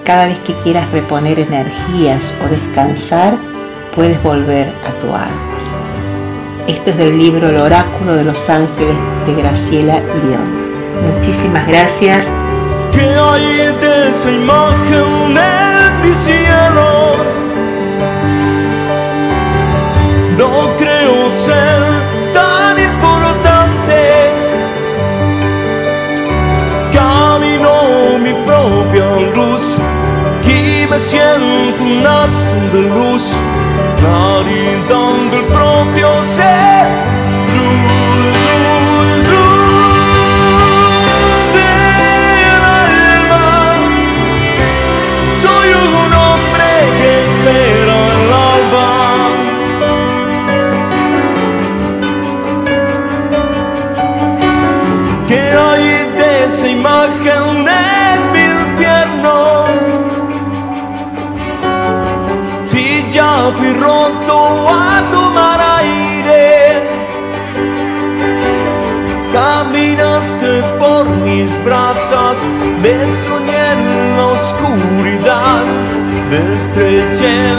Cada 0.04 0.26
vez 0.26 0.38
que 0.40 0.52
quieras 0.58 0.90
reponer 0.92 1.40
energías 1.40 2.34
o 2.44 2.48
descansar, 2.50 3.34
puedes 3.94 4.22
volver 4.22 4.68
a 4.86 4.90
tu 5.00 5.14
árbol. 5.14 5.56
Esto 6.66 6.90
es 6.90 6.98
del 6.98 7.16
libro 7.16 7.48
El 7.48 7.56
oráculo 7.56 8.14
de 8.14 8.24
los 8.24 8.50
ángeles 8.50 8.96
de 9.26 9.34
Graciela 9.34 10.00
León. 10.00 10.65
Muchísimas 11.02 11.66
gracias. 11.66 12.26
¿Qué 12.92 13.04
hay 13.04 13.74
de 13.80 14.10
esa 14.10 14.30
imagen 14.30 15.36
en 15.36 16.08
mi 16.08 16.14
cielo? 16.14 17.12
No 20.38 20.76
creo 20.78 21.32
ser 21.32 21.82
tan 22.32 22.78
importante. 22.78 24.30
Camino 26.92 28.18
mi 28.18 28.32
propia 28.46 29.06
luz 29.34 29.76
y 30.44 30.86
me 30.86 30.98
siento 30.98 31.84
un 31.84 32.06
haz 32.06 32.54
de 32.72 32.82
luz, 32.82 33.32
claridad 33.98 35.30
del 35.30 35.44
propio 35.46 36.08
ser. 36.26 37.25
见。 77.16 77.55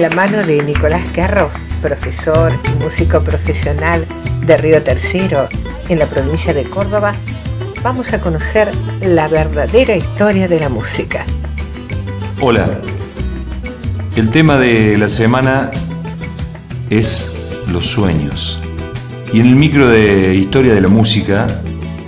La 0.00 0.08
mano 0.08 0.42
de 0.42 0.62
Nicolás 0.62 1.04
Carro, 1.14 1.50
profesor 1.82 2.58
y 2.64 2.82
músico 2.82 3.22
profesional 3.22 4.06
de 4.46 4.56
Río 4.56 4.82
Tercero 4.82 5.46
en 5.90 5.98
la 5.98 6.06
provincia 6.06 6.54
de 6.54 6.64
Córdoba, 6.64 7.12
vamos 7.82 8.14
a 8.14 8.20
conocer 8.20 8.70
la 9.02 9.28
verdadera 9.28 9.94
historia 9.94 10.48
de 10.48 10.58
la 10.58 10.70
música. 10.70 11.26
Hola, 12.40 12.80
el 14.16 14.30
tema 14.30 14.56
de 14.56 14.96
la 14.96 15.10
semana 15.10 15.70
es 16.88 17.60
los 17.70 17.84
sueños. 17.84 18.58
Y 19.34 19.40
en 19.40 19.48
el 19.48 19.56
micro 19.56 19.86
de 19.86 20.34
historia 20.34 20.72
de 20.72 20.80
la 20.80 20.88
música 20.88 21.46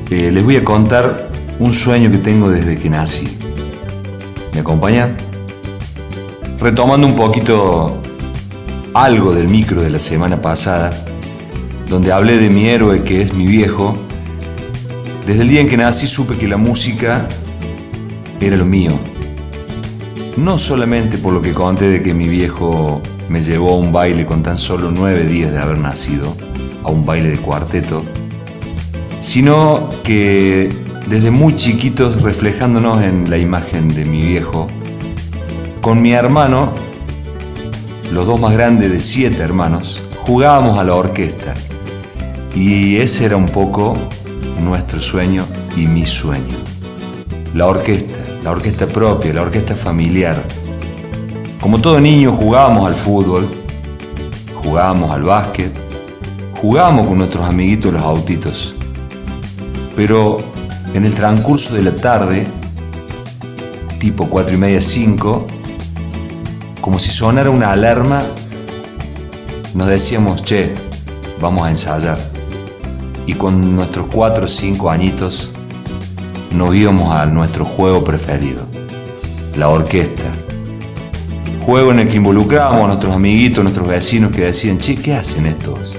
eh, 0.08 0.30
les 0.30 0.42
voy 0.42 0.56
a 0.56 0.64
contar 0.64 1.30
un 1.58 1.74
sueño 1.74 2.10
que 2.10 2.18
tengo 2.18 2.48
desde 2.48 2.78
que 2.78 2.88
nací. 2.88 3.36
¿Me 4.54 4.60
acompañan? 4.60 5.31
Retomando 6.62 7.08
un 7.08 7.16
poquito 7.16 8.00
algo 8.94 9.34
del 9.34 9.48
micro 9.48 9.82
de 9.82 9.90
la 9.90 9.98
semana 9.98 10.40
pasada, 10.40 10.92
donde 11.88 12.12
hablé 12.12 12.38
de 12.38 12.50
mi 12.50 12.68
héroe 12.68 13.02
que 13.02 13.20
es 13.20 13.34
mi 13.34 13.46
viejo, 13.46 13.96
desde 15.26 15.42
el 15.42 15.48
día 15.48 15.60
en 15.60 15.68
que 15.68 15.76
nací 15.76 16.06
supe 16.06 16.36
que 16.36 16.46
la 16.46 16.56
música 16.56 17.26
era 18.40 18.56
lo 18.56 18.64
mío. 18.64 18.92
No 20.36 20.56
solamente 20.56 21.18
por 21.18 21.32
lo 21.32 21.42
que 21.42 21.52
conté 21.52 21.90
de 21.90 22.00
que 22.00 22.14
mi 22.14 22.28
viejo 22.28 23.02
me 23.28 23.42
llevó 23.42 23.74
a 23.74 23.78
un 23.78 23.92
baile 23.92 24.24
con 24.24 24.44
tan 24.44 24.56
solo 24.56 24.92
nueve 24.92 25.26
días 25.26 25.50
de 25.50 25.58
haber 25.58 25.78
nacido, 25.78 26.36
a 26.84 26.92
un 26.92 27.04
baile 27.04 27.30
de 27.30 27.38
cuarteto, 27.38 28.04
sino 29.18 29.88
que 30.04 30.68
desde 31.08 31.32
muy 31.32 31.56
chiquitos 31.56 32.22
reflejándonos 32.22 33.02
en 33.02 33.28
la 33.28 33.36
imagen 33.36 33.88
de 33.88 34.04
mi 34.04 34.22
viejo, 34.22 34.68
con 35.82 36.00
mi 36.00 36.12
hermano, 36.12 36.72
los 38.12 38.24
dos 38.24 38.40
más 38.40 38.52
grandes 38.52 38.90
de 38.92 39.00
siete 39.00 39.42
hermanos, 39.42 40.00
jugábamos 40.20 40.78
a 40.78 40.84
la 40.84 40.94
orquesta. 40.94 41.54
Y 42.54 42.98
ese 42.98 43.24
era 43.24 43.36
un 43.36 43.46
poco 43.46 43.94
nuestro 44.60 45.00
sueño 45.00 45.44
y 45.76 45.86
mi 45.88 46.06
sueño. 46.06 46.56
La 47.52 47.66
orquesta, 47.66 48.20
la 48.44 48.52
orquesta 48.52 48.86
propia, 48.86 49.34
la 49.34 49.42
orquesta 49.42 49.74
familiar. 49.74 50.40
Como 51.60 51.80
todo 51.80 52.00
niño 52.00 52.32
jugábamos 52.32 52.86
al 52.86 52.94
fútbol, 52.94 53.48
jugábamos 54.54 55.10
al 55.10 55.24
básquet, 55.24 55.72
jugábamos 56.60 57.08
con 57.08 57.18
nuestros 57.18 57.44
amiguitos 57.44 57.92
los 57.92 58.02
autitos. 58.02 58.76
Pero 59.96 60.36
en 60.94 61.04
el 61.04 61.14
transcurso 61.14 61.74
de 61.74 61.82
la 61.82 61.96
tarde, 61.96 62.46
tipo 63.98 64.28
cuatro 64.28 64.54
y 64.54 64.58
media, 64.58 64.80
cinco, 64.80 65.44
como 66.82 66.98
si 66.98 67.12
sonara 67.12 67.48
una 67.48 67.70
alarma, 67.70 68.24
nos 69.72 69.86
decíamos, 69.86 70.42
che, 70.42 70.74
vamos 71.40 71.64
a 71.64 71.70
ensayar. 71.70 72.18
Y 73.24 73.34
con 73.34 73.76
nuestros 73.76 74.08
cuatro 74.08 74.46
o 74.46 74.48
cinco 74.48 74.90
añitos 74.90 75.52
nos 76.52 76.74
íbamos 76.74 77.14
a 77.14 77.24
nuestro 77.24 77.64
juego 77.64 78.02
preferido, 78.02 78.66
la 79.56 79.68
orquesta. 79.68 80.24
Juego 81.60 81.92
en 81.92 82.00
el 82.00 82.08
que 82.08 82.16
involucrábamos 82.16 82.82
a 82.82 82.88
nuestros 82.88 83.14
amiguitos, 83.14 83.62
nuestros 83.62 83.86
vecinos 83.86 84.32
que 84.32 84.46
decían, 84.46 84.78
che, 84.78 84.96
¿qué 84.96 85.14
hacen 85.14 85.46
estos? 85.46 85.92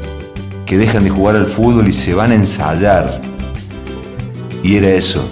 que 0.64 0.78
dejan 0.78 1.02
de 1.02 1.10
jugar 1.10 1.34
al 1.34 1.46
fútbol 1.46 1.88
y 1.88 1.92
se 1.92 2.14
van 2.14 2.30
a 2.30 2.36
ensayar. 2.36 3.20
Y 4.62 4.76
era 4.76 4.90
eso, 4.90 5.24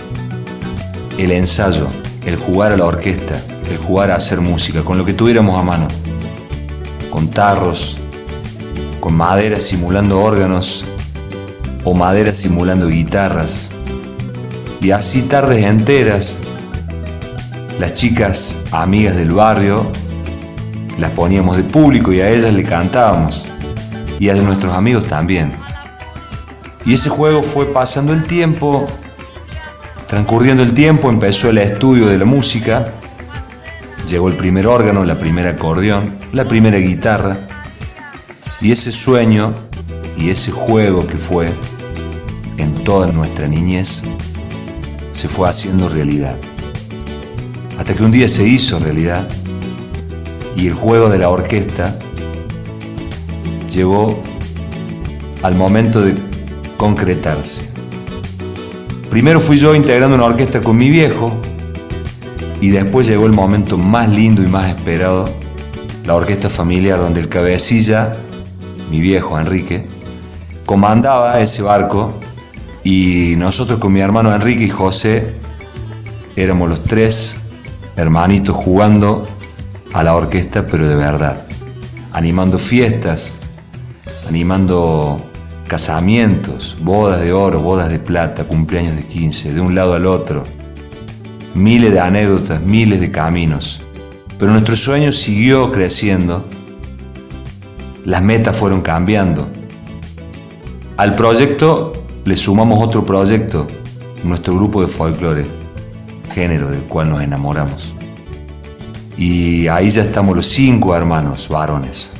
el 1.18 1.30
ensayo, 1.30 1.86
el 2.26 2.34
jugar 2.34 2.72
a 2.72 2.76
la 2.76 2.84
orquesta 2.84 3.40
el 3.70 3.76
jugar 3.76 4.10
a 4.10 4.16
hacer 4.16 4.40
música, 4.40 4.82
con 4.82 4.98
lo 4.98 5.04
que 5.04 5.14
tuviéramos 5.14 5.58
a 5.58 5.62
mano, 5.62 5.88
con 7.10 7.28
tarros, 7.28 7.98
con 9.00 9.14
madera 9.14 9.60
simulando 9.60 10.20
órganos 10.20 10.84
o 11.84 11.94
madera 11.94 12.34
simulando 12.34 12.88
guitarras. 12.88 13.70
Y 14.80 14.90
así 14.90 15.22
tardes 15.22 15.64
enteras, 15.64 16.40
las 17.78 17.94
chicas 17.94 18.58
amigas 18.70 19.16
del 19.16 19.32
barrio 19.32 19.90
las 20.98 21.12
poníamos 21.12 21.56
de 21.56 21.64
público 21.64 22.12
y 22.12 22.20
a 22.20 22.28
ellas 22.28 22.52
le 22.52 22.64
cantábamos. 22.64 23.46
Y 24.18 24.30
a 24.30 24.34
nuestros 24.34 24.74
amigos 24.74 25.06
también. 25.06 25.52
Y 26.84 26.94
ese 26.94 27.08
juego 27.08 27.42
fue 27.42 27.66
pasando 27.66 28.12
el 28.12 28.24
tiempo, 28.24 28.86
transcurriendo 30.08 30.62
el 30.62 30.74
tiempo, 30.74 31.08
empezó 31.08 31.50
el 31.50 31.58
estudio 31.58 32.06
de 32.06 32.18
la 32.18 32.24
música 32.24 32.94
Llegó 34.08 34.28
el 34.28 34.36
primer 34.36 34.66
órgano, 34.66 35.04
la 35.04 35.18
primera 35.18 35.50
acordeón, 35.50 36.18
la 36.32 36.48
primera 36.48 36.78
guitarra. 36.78 37.46
Y 38.58 38.72
ese 38.72 38.90
sueño 38.90 39.54
y 40.16 40.30
ese 40.30 40.50
juego 40.50 41.06
que 41.06 41.18
fue 41.18 41.50
en 42.56 42.72
toda 42.84 43.06
nuestra 43.08 43.46
niñez 43.46 44.02
se 45.12 45.28
fue 45.28 45.46
haciendo 45.46 45.90
realidad. 45.90 46.38
Hasta 47.78 47.94
que 47.94 48.02
un 48.02 48.10
día 48.10 48.30
se 48.30 48.48
hizo 48.48 48.78
realidad 48.78 49.28
y 50.56 50.68
el 50.68 50.72
juego 50.72 51.10
de 51.10 51.18
la 51.18 51.28
orquesta 51.28 51.98
llegó 53.68 54.22
al 55.42 55.54
momento 55.54 56.00
de 56.00 56.14
concretarse. 56.78 57.68
Primero 59.10 59.38
fui 59.38 59.58
yo 59.58 59.74
integrando 59.74 60.16
una 60.16 60.24
orquesta 60.24 60.62
con 60.62 60.78
mi 60.78 60.88
viejo, 60.88 61.38
y 62.60 62.70
después 62.70 63.06
llegó 63.06 63.26
el 63.26 63.32
momento 63.32 63.78
más 63.78 64.08
lindo 64.08 64.42
y 64.42 64.46
más 64.46 64.68
esperado, 64.68 65.30
la 66.04 66.14
orquesta 66.14 66.48
familiar 66.48 66.98
donde 66.98 67.20
el 67.20 67.28
cabecilla, 67.28 68.16
mi 68.90 69.00
viejo 69.00 69.38
Enrique, 69.38 69.86
comandaba 70.66 71.40
ese 71.40 71.62
barco. 71.62 72.14
Y 72.82 73.34
nosotros 73.36 73.78
con 73.78 73.92
mi 73.92 74.00
hermano 74.00 74.34
Enrique 74.34 74.64
y 74.64 74.70
José 74.70 75.34
éramos 76.36 76.68
los 76.68 76.82
tres 76.84 77.42
hermanitos 77.96 78.56
jugando 78.56 79.28
a 79.92 80.02
la 80.02 80.14
orquesta, 80.14 80.66
pero 80.66 80.88
de 80.88 80.96
verdad, 80.96 81.44
animando 82.12 82.58
fiestas, 82.58 83.40
animando 84.28 85.20
casamientos, 85.66 86.76
bodas 86.80 87.20
de 87.20 87.32
oro, 87.32 87.60
bodas 87.60 87.90
de 87.90 87.98
plata, 87.98 88.44
cumpleaños 88.44 88.96
de 88.96 89.04
15, 89.04 89.52
de 89.52 89.60
un 89.60 89.74
lado 89.74 89.94
al 89.94 90.06
otro 90.06 90.57
miles 91.54 91.92
de 91.92 92.00
anécdotas, 92.00 92.60
miles 92.60 93.00
de 93.00 93.10
caminos. 93.10 93.80
Pero 94.38 94.52
nuestro 94.52 94.76
sueño 94.76 95.12
siguió 95.12 95.70
creciendo, 95.70 96.44
las 98.04 98.22
metas 98.22 98.56
fueron 98.56 98.80
cambiando. 98.80 99.48
Al 100.96 101.14
proyecto 101.14 101.92
le 102.24 102.36
sumamos 102.36 102.84
otro 102.84 103.04
proyecto, 103.04 103.66
nuestro 104.24 104.54
grupo 104.56 104.80
de 104.80 104.88
folclore, 104.88 105.46
género 106.32 106.70
del 106.70 106.82
cual 106.82 107.10
nos 107.10 107.22
enamoramos. 107.22 107.94
Y 109.16 109.66
ahí 109.66 109.90
ya 109.90 110.02
estamos 110.02 110.36
los 110.36 110.46
cinco 110.46 110.94
hermanos 110.94 111.48
varones, 111.48 112.12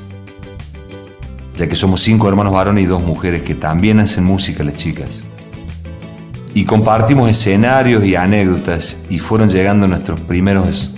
ya 1.54 1.68
que 1.68 1.76
somos 1.76 2.00
cinco 2.00 2.28
hermanos 2.28 2.52
varones 2.52 2.84
y 2.84 2.86
dos 2.86 3.02
mujeres 3.02 3.42
que 3.42 3.54
también 3.54 4.00
hacen 4.00 4.24
música 4.24 4.64
las 4.64 4.74
chicas 4.74 5.24
y 6.54 6.64
compartimos 6.64 7.30
escenarios 7.30 8.04
y 8.04 8.14
anécdotas 8.16 8.98
y 9.08 9.18
fueron 9.18 9.48
llegando 9.48 9.86
nuestros 9.86 10.20
primeros 10.20 10.92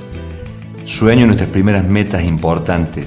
sueños, 0.85 1.27
nuestras 1.27 1.51
primeras 1.51 1.85
metas 1.85 2.25
importantes. 2.25 3.07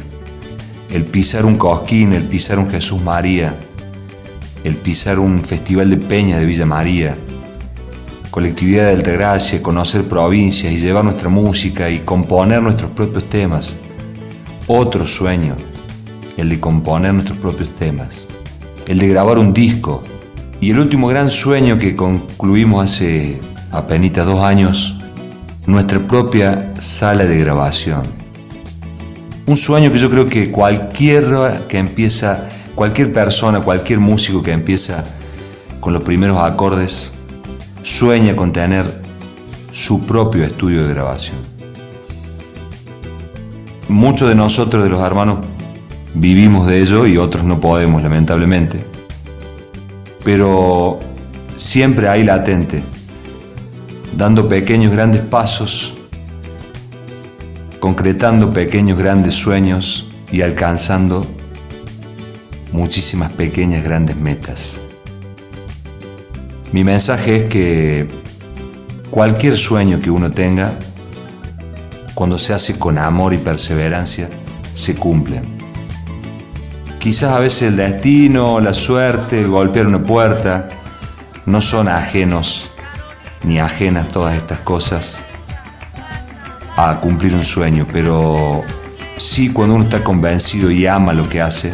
El 0.89 1.05
pisar 1.05 1.45
un 1.45 1.55
cosquín, 1.55 2.13
el 2.13 2.23
pisar 2.27 2.59
un 2.59 2.69
Jesús 2.69 3.01
María, 3.01 3.55
el 4.63 4.75
pisar 4.75 5.19
un 5.19 5.41
festival 5.41 5.89
de 5.89 5.97
peñas 5.97 6.39
de 6.39 6.45
Villa 6.45 6.65
María, 6.65 7.17
colectividad 8.29 8.85
de 8.85 8.93
Altagracia, 8.93 9.61
conocer 9.61 10.03
provincias 10.07 10.71
y 10.73 10.77
llevar 10.77 11.03
nuestra 11.03 11.29
música 11.29 11.89
y 11.89 11.99
componer 11.99 12.61
nuestros 12.61 12.91
propios 12.91 13.29
temas. 13.29 13.77
Otro 14.67 15.05
sueño, 15.05 15.55
el 16.37 16.49
de 16.49 16.59
componer 16.59 17.13
nuestros 17.13 17.37
propios 17.37 17.73
temas, 17.75 18.25
el 18.87 18.99
de 18.99 19.07
grabar 19.07 19.37
un 19.37 19.53
disco, 19.53 20.03
y 20.63 20.69
el 20.69 20.79
último 20.79 21.09
gran 21.09 21.29
sueño 21.29 21.77
que 21.77 21.93
concluimos 21.93 22.85
hace 22.85 23.41
apenas 23.69 24.25
dos 24.25 24.41
años, 24.41 24.95
nuestra 25.65 25.99
propia 25.99 26.73
sala 26.79 27.25
de 27.25 27.37
grabación. 27.37 28.03
Un 29.45 29.57
sueño 29.57 29.91
que 29.91 29.97
yo 29.97 30.09
creo 30.09 30.29
que 30.29 30.51
cualquier 30.51 31.65
que 31.67 31.79
empieza, 31.79 32.47
cualquier 32.75 33.11
persona, 33.11 33.59
cualquier 33.59 33.99
músico 33.99 34.41
que 34.41 34.53
empieza 34.53 35.03
con 35.81 35.91
los 35.91 36.01
primeros 36.01 36.37
acordes, 36.37 37.11
sueña 37.81 38.33
con 38.33 38.53
tener 38.53 38.85
su 39.69 40.05
propio 40.05 40.45
estudio 40.45 40.87
de 40.87 40.93
grabación. 40.93 41.39
Muchos 43.89 44.29
de 44.29 44.35
nosotros, 44.35 44.81
de 44.81 44.89
los 44.89 45.01
hermanos, 45.01 45.39
vivimos 46.13 46.67
de 46.67 46.81
ello 46.81 47.05
y 47.05 47.17
otros 47.17 47.43
no 47.43 47.59
podemos, 47.59 48.01
lamentablemente 48.01 48.92
pero 50.23 50.99
siempre 51.55 52.07
ahí 52.07 52.23
latente, 52.23 52.83
dando 54.15 54.47
pequeños 54.47 54.91
grandes 54.91 55.21
pasos, 55.21 55.95
concretando 57.79 58.53
pequeños 58.53 58.97
grandes 58.97 59.35
sueños 59.35 60.09
y 60.31 60.41
alcanzando 60.41 61.25
muchísimas 62.71 63.31
pequeñas 63.33 63.83
grandes 63.83 64.15
metas. 64.15 64.79
Mi 66.71 66.83
mensaje 66.83 67.35
es 67.35 67.43
que 67.49 68.07
cualquier 69.11 69.57
sueño 69.57 69.99
que 70.01 70.09
uno 70.09 70.31
tenga, 70.31 70.79
cuando 72.15 72.37
se 72.37 72.53
hace 72.53 72.79
con 72.79 72.97
amor 72.97 73.33
y 73.33 73.37
perseverancia, 73.37 74.27
se 74.73 74.95
cumple. 74.95 75.52
Quizás 77.03 77.33
a 77.33 77.39
veces 77.39 77.63
el 77.63 77.75
destino, 77.75 78.61
la 78.61 78.73
suerte, 78.73 79.43
golpear 79.43 79.87
una 79.87 80.01
puerta, 80.01 80.69
no 81.45 81.59
son 81.59 81.89
ajenos 81.89 82.71
ni 83.43 83.59
ajenas 83.59 84.07
todas 84.07 84.37
estas 84.37 84.59
cosas 84.59 85.19
a 86.77 87.01
cumplir 87.01 87.35
un 87.35 87.43
sueño, 87.43 87.85
pero 87.91 88.61
sí 89.17 89.49
cuando 89.49 89.75
uno 89.75 89.83
está 89.83 90.01
convencido 90.01 90.71
y 90.71 90.87
ama 90.87 91.11
lo 91.11 91.27
que 91.27 91.41
hace, 91.41 91.73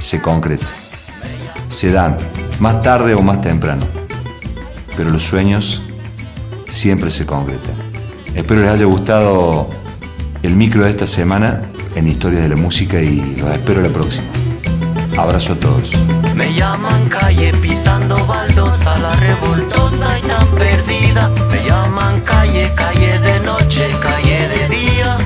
se 0.00 0.22
concreta. 0.22 0.64
Se 1.68 1.92
dan, 1.92 2.16
más 2.58 2.80
tarde 2.80 3.12
o 3.12 3.20
más 3.20 3.42
temprano, 3.42 3.84
pero 4.96 5.10
los 5.10 5.24
sueños 5.24 5.82
siempre 6.66 7.10
se 7.10 7.26
concretan. 7.26 7.74
Espero 8.34 8.62
les 8.62 8.70
haya 8.70 8.86
gustado 8.86 9.68
el 10.42 10.56
micro 10.56 10.84
de 10.84 10.90
esta 10.90 11.06
semana 11.06 11.64
en 11.94 12.06
Historias 12.06 12.44
de 12.44 12.48
la 12.48 12.56
Música 12.56 12.98
y 13.02 13.36
los 13.36 13.50
espero 13.50 13.82
la 13.82 13.90
próxima. 13.90 14.37
Abrazo 15.18 15.54
a 15.54 15.56
todos. 15.56 15.90
Me 16.36 16.54
llaman 16.54 17.08
calle 17.08 17.50
pisando 17.60 18.24
baldosa, 18.26 18.96
la 18.98 19.10
revoltosa 19.16 20.16
y 20.16 20.22
tan 20.22 20.46
perdida. 20.48 21.28
Me 21.50 21.64
llaman 21.68 22.20
calle, 22.20 22.72
calle 22.76 23.18
de 23.18 23.40
noche, 23.40 23.88
calle 24.00 24.48
de 24.48 24.68
día. 24.68 25.18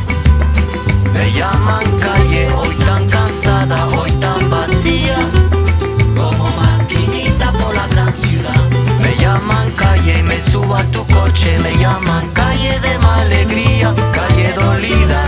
Me 1.12 1.30
llaman 1.32 1.84
calle, 1.98 2.48
hoy 2.56 2.74
tan 2.76 3.06
cansada, 3.06 3.86
hoy 3.88 4.10
tan 4.12 4.48
vacía. 4.48 5.18
Como 6.16 6.50
maquinita 6.56 7.52
por 7.52 7.74
la 7.74 7.86
gran 7.88 8.14
ciudad. 8.14 8.62
Me 9.02 9.14
llaman 9.16 9.70
calle 9.72 10.22
me 10.22 10.40
subo 10.40 10.74
a 10.74 10.84
tu 10.84 11.04
coche. 11.08 11.58
Me 11.58 11.76
llaman 11.76 12.26
calle 12.32 12.80
de 12.80 12.98
más 12.98 13.20
alegría, 13.20 13.94
calle 14.14 14.54
dolida, 14.54 15.22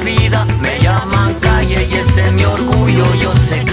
Me 0.00 0.78
llaman 0.80 1.34
calle 1.34 1.86
y 1.88 1.94
ese 1.94 2.26
es 2.26 2.32
mi 2.32 2.44
orgullo. 2.44 3.04
Yo 3.22 3.36
sé 3.36 3.62
que 3.64 3.71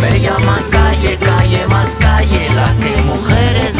Me 0.00 0.20
llaman 0.20 0.62
calle, 0.70 1.18
calle 1.18 1.66
más 1.66 1.98
calle. 1.98 2.48
La 2.54 2.74
que 2.76 3.02
mujeres 3.02 3.71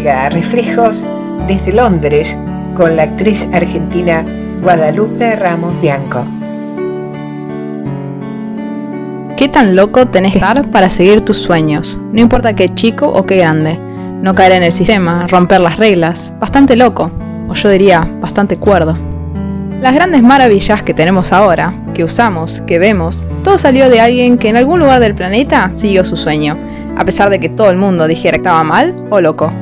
llega 0.00 0.24
a 0.24 0.30
reflejos 0.30 1.04
desde 1.46 1.74
Londres 1.74 2.38
con 2.74 2.96
la 2.96 3.02
actriz 3.02 3.46
argentina 3.52 4.24
Guadalupe 4.62 5.36
Ramos 5.36 5.78
Bianco. 5.82 6.24
¿Qué 9.36 9.48
tan 9.48 9.76
loco 9.76 10.06
tenés 10.06 10.32
que 10.32 10.38
estar 10.38 10.70
para 10.70 10.88
seguir 10.88 11.20
tus 11.20 11.36
sueños? 11.36 11.98
No 12.12 12.20
importa 12.20 12.54
qué 12.54 12.70
chico 12.70 13.08
o 13.08 13.26
qué 13.26 13.36
grande. 13.36 13.78
No 14.22 14.34
caer 14.34 14.52
en 14.52 14.62
el 14.62 14.72
sistema, 14.72 15.26
romper 15.26 15.60
las 15.60 15.76
reglas. 15.76 16.32
Bastante 16.40 16.76
loco, 16.76 17.10
o 17.48 17.52
yo 17.52 17.68
diría, 17.68 18.08
bastante 18.22 18.56
cuerdo. 18.56 18.96
Las 19.82 19.94
grandes 19.94 20.22
maravillas 20.22 20.82
que 20.82 20.94
tenemos 20.94 21.30
ahora, 21.30 21.74
que 21.92 22.04
usamos, 22.04 22.62
que 22.62 22.78
vemos, 22.78 23.26
todo 23.44 23.58
salió 23.58 23.90
de 23.90 24.00
alguien 24.00 24.38
que 24.38 24.48
en 24.48 24.56
algún 24.56 24.80
lugar 24.80 25.00
del 25.00 25.14
planeta 25.14 25.72
siguió 25.74 26.04
su 26.04 26.16
sueño, 26.16 26.56
a 26.96 27.04
pesar 27.04 27.28
de 27.28 27.38
que 27.38 27.50
todo 27.50 27.68
el 27.70 27.76
mundo 27.76 28.06
dijera 28.06 28.38
que 28.38 28.42
estaba 28.42 28.64
mal 28.64 28.96
o 29.10 29.20
loco. 29.20 29.52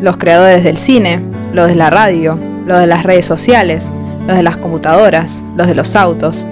Los 0.00 0.16
creadores 0.16 0.64
del 0.64 0.76
cine, 0.76 1.24
los 1.52 1.68
de 1.68 1.74
la 1.74 1.90
radio, 1.90 2.38
los 2.66 2.78
de 2.80 2.86
las 2.86 3.02
redes 3.02 3.26
sociales, 3.26 3.92
los 4.26 4.36
de 4.36 4.42
las 4.42 4.56
computadoras, 4.56 5.42
los 5.56 5.66
de 5.66 5.74
los 5.74 5.96
autos, 5.96 6.44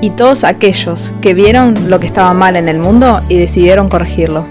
y 0.00 0.10
todos 0.10 0.44
aquellos 0.44 1.12
que 1.22 1.34
vieron 1.34 1.74
lo 1.88 1.98
que 1.98 2.06
estaba 2.06 2.34
mal 2.34 2.56
en 2.56 2.68
el 2.68 2.78
mundo 2.78 3.20
y 3.28 3.38
decidieron 3.38 3.88
corregirlo. 3.88 4.44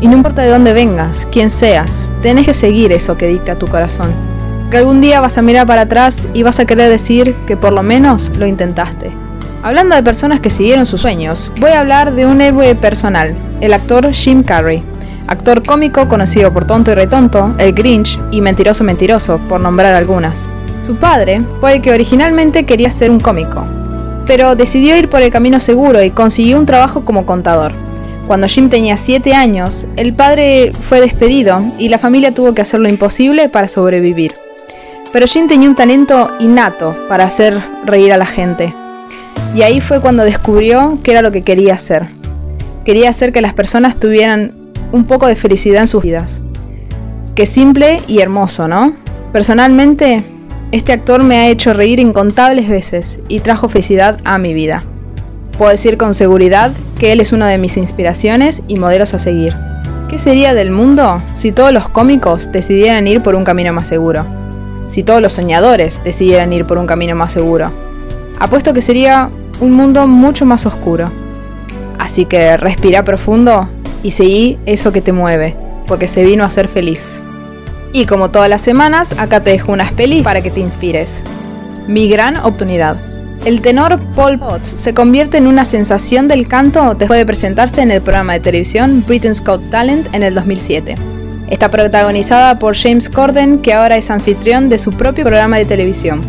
Y 0.00 0.06
no 0.06 0.14
importa 0.14 0.42
de 0.42 0.48
dónde 0.48 0.72
vengas, 0.72 1.26
quién 1.32 1.50
seas, 1.50 2.12
tenés 2.22 2.46
que 2.46 2.54
seguir 2.54 2.92
eso 2.92 3.16
que 3.16 3.26
dicta 3.26 3.56
tu 3.56 3.66
corazón. 3.66 4.12
Que 4.70 4.76
algún 4.76 5.00
día 5.00 5.20
vas 5.20 5.38
a 5.38 5.42
mirar 5.42 5.66
para 5.66 5.82
atrás 5.82 6.28
y 6.34 6.42
vas 6.42 6.60
a 6.60 6.66
querer 6.66 6.90
decir 6.90 7.34
que 7.46 7.56
por 7.56 7.72
lo 7.72 7.82
menos 7.82 8.30
lo 8.38 8.46
intentaste. 8.46 9.10
Hablando 9.62 9.96
de 9.96 10.02
personas 10.04 10.40
que 10.40 10.50
siguieron 10.50 10.86
sus 10.86 11.00
sueños, 11.00 11.50
voy 11.58 11.70
a 11.70 11.80
hablar 11.80 12.14
de 12.14 12.26
un 12.26 12.40
héroe 12.40 12.74
personal, 12.76 13.34
el 13.60 13.72
actor 13.72 14.12
Jim 14.12 14.44
Carrey. 14.44 14.84
Actor 15.28 15.62
cómico 15.62 16.08
conocido 16.08 16.54
por 16.54 16.64
Tonto 16.64 16.90
y 16.90 16.94
Retonto, 16.94 17.54
El 17.58 17.74
Grinch 17.74 18.18
y 18.30 18.40
Mentiroso 18.40 18.82
Mentiroso, 18.82 19.38
por 19.46 19.60
nombrar 19.60 19.94
algunas. 19.94 20.48
Su 20.84 20.96
padre 20.96 21.42
el 21.70 21.82
que 21.82 21.92
originalmente 21.92 22.64
quería 22.64 22.90
ser 22.90 23.10
un 23.10 23.20
cómico, 23.20 23.66
pero 24.26 24.56
decidió 24.56 24.96
ir 24.96 25.10
por 25.10 25.20
el 25.20 25.30
camino 25.30 25.60
seguro 25.60 26.02
y 26.02 26.10
consiguió 26.10 26.58
un 26.58 26.64
trabajo 26.64 27.04
como 27.04 27.26
contador. 27.26 27.72
Cuando 28.26 28.46
Jim 28.46 28.70
tenía 28.70 28.96
7 28.96 29.34
años, 29.34 29.86
el 29.96 30.14
padre 30.14 30.72
fue 30.72 31.02
despedido 31.02 31.62
y 31.78 31.90
la 31.90 31.98
familia 31.98 32.32
tuvo 32.32 32.54
que 32.54 32.62
hacer 32.62 32.80
lo 32.80 32.88
imposible 32.88 33.50
para 33.50 33.68
sobrevivir. 33.68 34.32
Pero 35.12 35.26
Jim 35.26 35.46
tenía 35.46 35.68
un 35.68 35.74
talento 35.74 36.30
innato 36.38 36.96
para 37.06 37.24
hacer 37.24 37.62
reír 37.84 38.14
a 38.14 38.18
la 38.18 38.26
gente. 38.26 38.74
Y 39.54 39.60
ahí 39.60 39.82
fue 39.82 40.00
cuando 40.00 40.24
descubrió 40.24 40.98
que 41.02 41.10
era 41.10 41.20
lo 41.20 41.32
que 41.32 41.42
quería 41.42 41.74
hacer. 41.74 42.08
Quería 42.86 43.10
hacer 43.10 43.30
que 43.30 43.42
las 43.42 43.52
personas 43.52 43.96
tuvieran 43.96 44.57
un 44.92 45.04
poco 45.04 45.26
de 45.26 45.36
felicidad 45.36 45.82
en 45.82 45.88
sus 45.88 46.02
vidas. 46.02 46.42
Qué 47.34 47.46
simple 47.46 47.98
y 48.06 48.20
hermoso, 48.20 48.68
¿no? 48.68 48.94
Personalmente, 49.32 50.24
este 50.72 50.92
actor 50.92 51.22
me 51.22 51.38
ha 51.38 51.48
hecho 51.48 51.72
reír 51.72 51.98
incontables 51.98 52.68
veces 52.68 53.20
y 53.28 53.40
trajo 53.40 53.68
felicidad 53.68 54.18
a 54.24 54.38
mi 54.38 54.54
vida. 54.54 54.82
Puedo 55.56 55.70
decir 55.70 55.96
con 55.96 56.14
seguridad 56.14 56.72
que 56.98 57.12
él 57.12 57.20
es 57.20 57.32
una 57.32 57.48
de 57.48 57.58
mis 57.58 57.76
inspiraciones 57.76 58.62
y 58.68 58.76
modelos 58.76 59.14
a 59.14 59.18
seguir. 59.18 59.54
¿Qué 60.08 60.18
sería 60.18 60.54
del 60.54 60.70
mundo 60.70 61.22
si 61.34 61.52
todos 61.52 61.72
los 61.72 61.88
cómicos 61.88 62.50
decidieran 62.50 63.06
ir 63.06 63.22
por 63.22 63.34
un 63.34 63.44
camino 63.44 63.72
más 63.72 63.88
seguro? 63.88 64.24
Si 64.88 65.02
todos 65.02 65.20
los 65.20 65.32
soñadores 65.32 66.02
decidieran 66.02 66.52
ir 66.52 66.64
por 66.64 66.78
un 66.78 66.86
camino 66.86 67.14
más 67.14 67.32
seguro. 67.32 67.70
Apuesto 68.38 68.72
que 68.72 68.82
sería 68.82 69.30
un 69.60 69.72
mundo 69.72 70.06
mucho 70.06 70.46
más 70.46 70.64
oscuro. 70.64 71.10
Así 71.98 72.24
que 72.24 72.56
respira 72.56 73.04
profundo 73.04 73.68
y 74.02 74.12
seguí 74.12 74.58
eso 74.66 74.92
que 74.92 75.00
te 75.00 75.12
mueve, 75.12 75.54
porque 75.86 76.08
se 76.08 76.24
vino 76.24 76.44
a 76.44 76.50
ser 76.50 76.68
feliz. 76.68 77.20
Y 77.92 78.06
como 78.06 78.30
todas 78.30 78.48
las 78.48 78.60
semanas, 78.60 79.18
acá 79.18 79.40
te 79.40 79.50
dejo 79.50 79.72
unas 79.72 79.92
pelis 79.92 80.22
para 80.22 80.42
que 80.42 80.50
te 80.50 80.60
inspires. 80.60 81.22
Mi 81.86 82.08
gran 82.08 82.36
oportunidad. 82.36 82.96
El 83.44 83.60
tenor 83.60 83.98
Paul 84.14 84.38
Potts 84.38 84.68
se 84.68 84.94
convierte 84.94 85.38
en 85.38 85.46
una 85.46 85.64
sensación 85.64 86.28
del 86.28 86.48
canto 86.48 86.94
después 86.94 87.18
de 87.18 87.26
presentarse 87.26 87.80
en 87.80 87.90
el 87.90 88.02
programa 88.02 88.34
de 88.34 88.40
televisión 88.40 89.02
Britain's 89.06 89.42
Got 89.42 89.70
Talent 89.70 90.12
en 90.12 90.22
el 90.22 90.34
2007. 90.34 90.96
Está 91.48 91.70
protagonizada 91.70 92.58
por 92.58 92.76
James 92.76 93.08
Corden, 93.08 93.60
que 93.60 93.72
ahora 93.72 93.96
es 93.96 94.10
anfitrión 94.10 94.68
de 94.68 94.76
su 94.76 94.90
propio 94.92 95.24
programa 95.24 95.56
de 95.56 95.64
televisión. 95.64 96.20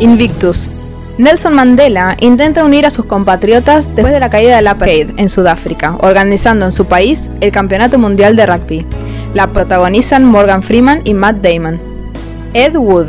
Invictus. 0.00 0.68
Nelson 1.16 1.54
Mandela 1.54 2.16
intenta 2.18 2.64
unir 2.64 2.86
a 2.86 2.90
sus 2.90 3.04
compatriotas 3.04 3.86
después 3.94 4.12
de 4.12 4.18
la 4.18 4.30
caída 4.30 4.56
del 4.56 4.66
apartheid 4.66 5.10
en 5.16 5.28
Sudáfrica, 5.28 5.96
organizando 6.00 6.64
en 6.64 6.72
su 6.72 6.86
país 6.86 7.30
el 7.40 7.52
Campeonato 7.52 7.98
Mundial 7.98 8.34
de 8.34 8.46
Rugby. 8.46 8.84
La 9.32 9.46
protagonizan 9.52 10.24
Morgan 10.24 10.64
Freeman 10.64 11.02
y 11.04 11.14
Matt 11.14 11.36
Damon. 11.36 11.80
Ed 12.52 12.74
Wood 12.74 13.06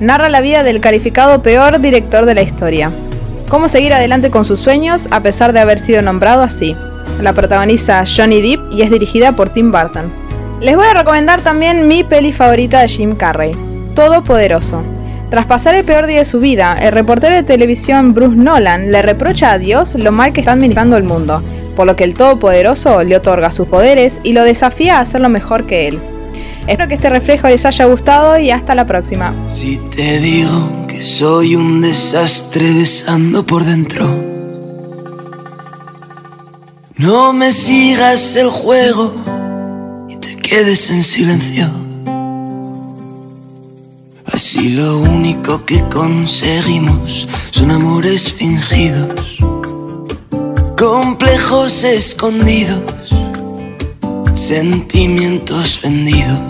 narra 0.00 0.30
la 0.30 0.40
vida 0.40 0.62
del 0.62 0.80
calificado 0.80 1.42
peor 1.42 1.80
director 1.80 2.24
de 2.24 2.34
la 2.34 2.42
historia. 2.42 2.90
Cómo 3.50 3.68
seguir 3.68 3.92
adelante 3.92 4.30
con 4.30 4.46
sus 4.46 4.60
sueños 4.60 5.06
a 5.10 5.20
pesar 5.20 5.52
de 5.52 5.60
haber 5.60 5.78
sido 5.78 6.00
nombrado 6.00 6.42
así. 6.42 6.74
La 7.20 7.34
protagoniza 7.34 8.04
Johnny 8.06 8.40
Depp 8.40 8.72
y 8.72 8.82
es 8.82 8.90
dirigida 8.90 9.32
por 9.32 9.50
Tim 9.50 9.70
Burton. 9.70 10.10
Les 10.60 10.76
voy 10.76 10.86
a 10.86 10.94
recomendar 10.94 11.42
también 11.42 11.88
mi 11.88 12.04
peli 12.04 12.32
favorita 12.32 12.80
de 12.80 12.88
Jim 12.88 13.14
Carrey, 13.14 13.52
Todopoderoso. 13.94 14.93
Tras 15.34 15.46
pasar 15.46 15.74
el 15.74 15.84
peor 15.84 16.06
día 16.06 16.20
de 16.20 16.24
su 16.24 16.38
vida, 16.38 16.76
el 16.80 16.92
reportero 16.92 17.34
de 17.34 17.42
televisión 17.42 18.14
Bruce 18.14 18.36
Nolan 18.36 18.92
le 18.92 19.02
reprocha 19.02 19.50
a 19.50 19.58
Dios 19.58 19.96
lo 19.96 20.12
mal 20.12 20.32
que 20.32 20.38
está 20.38 20.52
administrando 20.52 20.96
el 20.96 21.02
mundo, 21.02 21.42
por 21.74 21.88
lo 21.88 21.96
que 21.96 22.04
el 22.04 22.14
Todopoderoso 22.14 23.02
le 23.02 23.16
otorga 23.16 23.50
sus 23.50 23.66
poderes 23.66 24.20
y 24.22 24.32
lo 24.32 24.44
desafía 24.44 24.96
a 24.96 25.00
hacerlo 25.00 25.28
mejor 25.28 25.66
que 25.66 25.88
él. 25.88 25.98
Espero 26.68 26.86
que 26.86 26.94
este 26.94 27.10
reflejo 27.10 27.48
les 27.48 27.66
haya 27.66 27.84
gustado 27.86 28.38
y 28.38 28.52
hasta 28.52 28.76
la 28.76 28.86
próxima. 28.86 29.34
Si 29.48 29.78
te 29.96 30.20
digo 30.20 30.86
que 30.86 31.02
soy 31.02 31.56
un 31.56 31.80
desastre 31.80 32.72
besando 32.72 33.44
por 33.44 33.64
dentro, 33.64 34.08
no 36.96 37.32
me 37.32 37.50
sigas 37.50 38.36
el 38.36 38.50
juego 38.50 39.12
y 40.08 40.14
te 40.14 40.36
quedes 40.36 40.90
en 40.90 41.02
silencio. 41.02 41.83
Así 44.34 44.70
lo 44.70 44.98
único 44.98 45.64
que 45.64 45.80
conseguimos 45.90 47.28
son 47.52 47.70
amores 47.70 48.32
fingidos, 48.32 49.38
complejos 50.76 51.84
escondidos, 51.84 52.82
sentimientos 54.34 55.78
vendidos. 55.80 56.40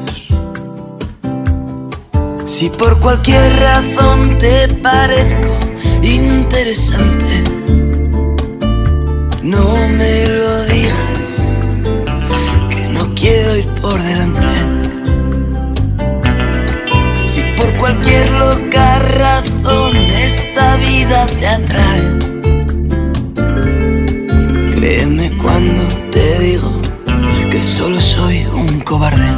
Si 2.47 2.71
por 2.71 2.99
cualquier 3.01 3.55
razón 3.61 4.39
te 4.39 4.67
parezco 4.69 5.55
interesante, 6.03 7.45
no 9.43 9.77
me 9.89 10.27
lo 10.27 10.65
digas, 10.65 11.37
que 12.71 12.89
no 12.89 13.15
quiero 13.15 13.59
ir 13.59 13.67
por 13.83 14.03
delante. 14.03 14.44
Por 17.65 17.77
cualquier 17.79 18.31
loca 18.33 18.99
razón 18.99 19.97
esta 19.97 20.77
vida 20.77 21.25
te 21.27 21.47
atrae, 21.47 22.19
créeme 24.75 25.31
cuando 25.39 25.83
te 26.11 26.39
digo 26.41 26.71
que 27.51 27.63
solo 27.63 28.01
soy 28.01 28.45
un 28.47 28.81
cobarde. 28.81 29.31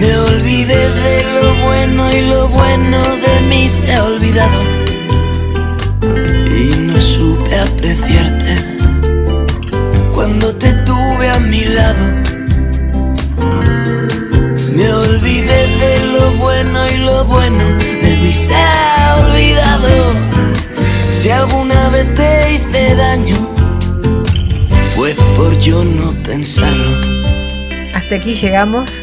Me 0.00 0.16
olvidé 0.18 0.82
de 1.02 1.16
lo 1.34 1.54
bueno 1.66 2.12
y 2.12 2.20
lo 2.22 2.48
bueno 2.48 2.98
de 3.26 3.40
mí 3.48 3.68
se 3.68 3.94
ha 3.94 4.04
olvidado. 4.04 4.60
Y 6.62 6.76
no 6.78 6.98
supe 7.00 7.58
apreciarte 7.58 8.56
cuando 10.14 10.54
te 10.54 10.72
tuve 10.88 11.28
a 11.28 11.38
mi 11.40 11.64
lado. 11.64 12.31
Bueno 16.62 16.88
y 16.88 16.98
lo 16.98 17.24
bueno 17.24 17.64
de 17.78 18.16
mí 18.18 18.32
se 18.32 18.54
ha 18.54 19.16
olvidado. 19.20 20.12
Si 21.10 21.28
alguna 21.30 21.88
vez 21.88 22.14
te 22.14 22.54
hice 22.54 22.94
daño, 22.94 23.36
fue 24.94 25.14
por 25.36 25.58
yo 25.58 25.84
no 25.84 26.12
pensarlo. 26.22 26.90
Hasta 27.94 28.14
aquí 28.14 28.34
llegamos 28.34 29.02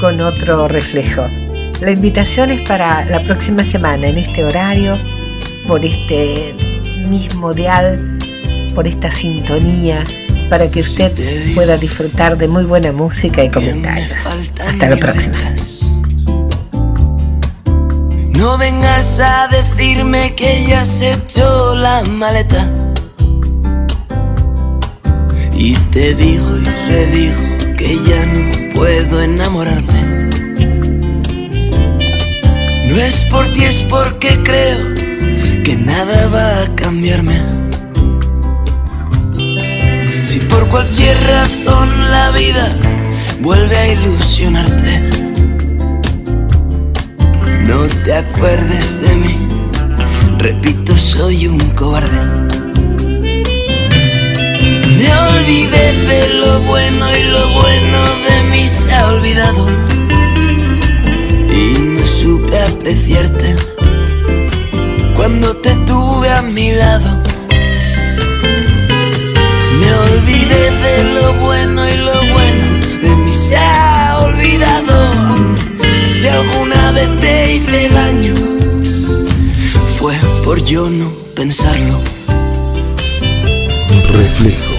con 0.00 0.20
otro 0.20 0.66
reflejo. 0.66 1.26
La 1.80 1.90
invitación 1.90 2.50
es 2.50 2.66
para 2.66 3.04
la 3.04 3.22
próxima 3.22 3.64
semana 3.64 4.06
en 4.06 4.18
este 4.18 4.42
horario, 4.42 4.96
por 5.68 5.84
este 5.84 6.54
mismo 7.08 7.52
dial, 7.52 8.18
por 8.74 8.88
esta 8.88 9.10
sintonía, 9.10 10.04
para 10.48 10.70
que 10.70 10.80
usted 10.80 11.12
pueda 11.54 11.76
disfrutar 11.76 12.38
de 12.38 12.48
muy 12.48 12.64
buena 12.64 12.92
música 12.92 13.44
y 13.44 13.50
comentarios. 13.50 14.26
Hasta 14.58 14.88
la 14.88 14.96
próxima. 14.96 15.38
No 18.42 18.58
vengas 18.58 19.20
a 19.20 19.46
decirme 19.46 20.34
que 20.34 20.66
ya 20.66 20.80
has 20.80 21.00
hecho 21.00 21.76
la 21.76 22.02
maleta. 22.02 22.68
Y 25.54 25.74
te 25.92 26.12
digo 26.12 26.56
y 26.56 26.90
le 26.90 27.06
digo 27.06 27.40
que 27.78 28.00
ya 28.04 28.26
no 28.26 28.74
puedo 28.74 29.22
enamorarme. 29.22 30.28
No 32.88 32.96
es 32.96 33.22
por 33.30 33.46
ti, 33.52 33.62
es 33.62 33.80
porque 33.84 34.42
creo 34.42 34.92
que 35.62 35.76
nada 35.76 36.26
va 36.26 36.62
a 36.62 36.74
cambiarme. 36.74 37.40
Si 40.24 40.40
por 40.50 40.66
cualquier 40.66 41.16
razón 41.28 42.10
la 42.10 42.32
vida 42.32 42.76
vuelve 43.40 43.76
a 43.76 43.92
ilusionarte, 43.92 45.21
no 47.72 47.86
te 48.04 48.12
acuerdes 48.14 49.00
de 49.00 49.14
mí. 49.16 49.36
Repito, 50.38 50.96
soy 50.98 51.46
un 51.46 51.60
cobarde. 51.70 52.20
Me 54.98 55.10
olvidé 55.30 55.86
de 56.10 56.22
lo 56.40 56.60
bueno 56.72 57.04
y 57.18 57.22
lo 57.34 57.44
bueno 57.60 58.00
de 58.28 58.36
mí 58.50 58.68
se 58.68 58.92
ha 58.92 59.08
olvidado. 59.14 59.62
Y 61.60 61.64
no 61.94 62.06
supe 62.06 62.58
apreciarte 62.70 63.56
cuando 65.16 65.56
te 65.56 65.72
tuve 65.90 66.28
a 66.30 66.42
mi 66.42 66.72
lado. 66.72 67.10
Me 69.80 69.90
olvidé 70.08 70.62
de 70.86 70.96
lo 71.16 71.26
bueno 71.46 71.88
y 71.88 71.96
lo 72.08 72.18
bueno 72.34 72.64
de 73.02 73.16
mí 73.16 73.34
se 73.34 73.56
ha 73.56 74.18
olvidado. 74.26 74.91
Si 76.22 76.28
alguna 76.28 76.92
vez 76.92 77.20
te 77.20 77.54
hice 77.56 77.88
daño, 77.88 78.34
fue 79.98 80.14
por 80.44 80.64
yo 80.64 80.88
no 80.88 81.10
pensarlo. 81.34 81.98
Reflejo. 84.08 84.74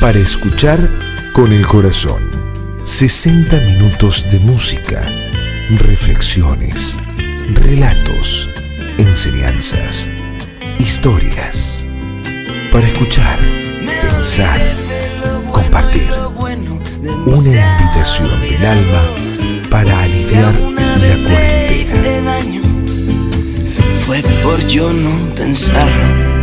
Para 0.00 0.18
escuchar 0.18 0.88
con 1.34 1.52
el 1.52 1.66
corazón. 1.66 2.22
60 2.84 3.54
minutos 3.54 4.24
de 4.30 4.38
música, 4.38 5.06
reflexiones, 5.76 6.98
relatos, 7.52 8.48
enseñanzas, 8.96 10.08
historias. 10.78 11.84
Para 12.72 12.86
escuchar, 12.86 13.38
pensar, 14.10 14.58
compartir. 15.52 16.10
Una 17.26 17.78
invitación 17.78 18.40
del 18.40 18.66
alma 18.66 19.31
para 19.72 20.02
aliviar 20.02 20.52
la 20.52 20.92
cuarentena. 21.24 22.38
Fue 24.04 24.22
por 24.42 24.60
yo 24.68 24.92
no 24.92 25.34
pensarlo. 25.34 26.41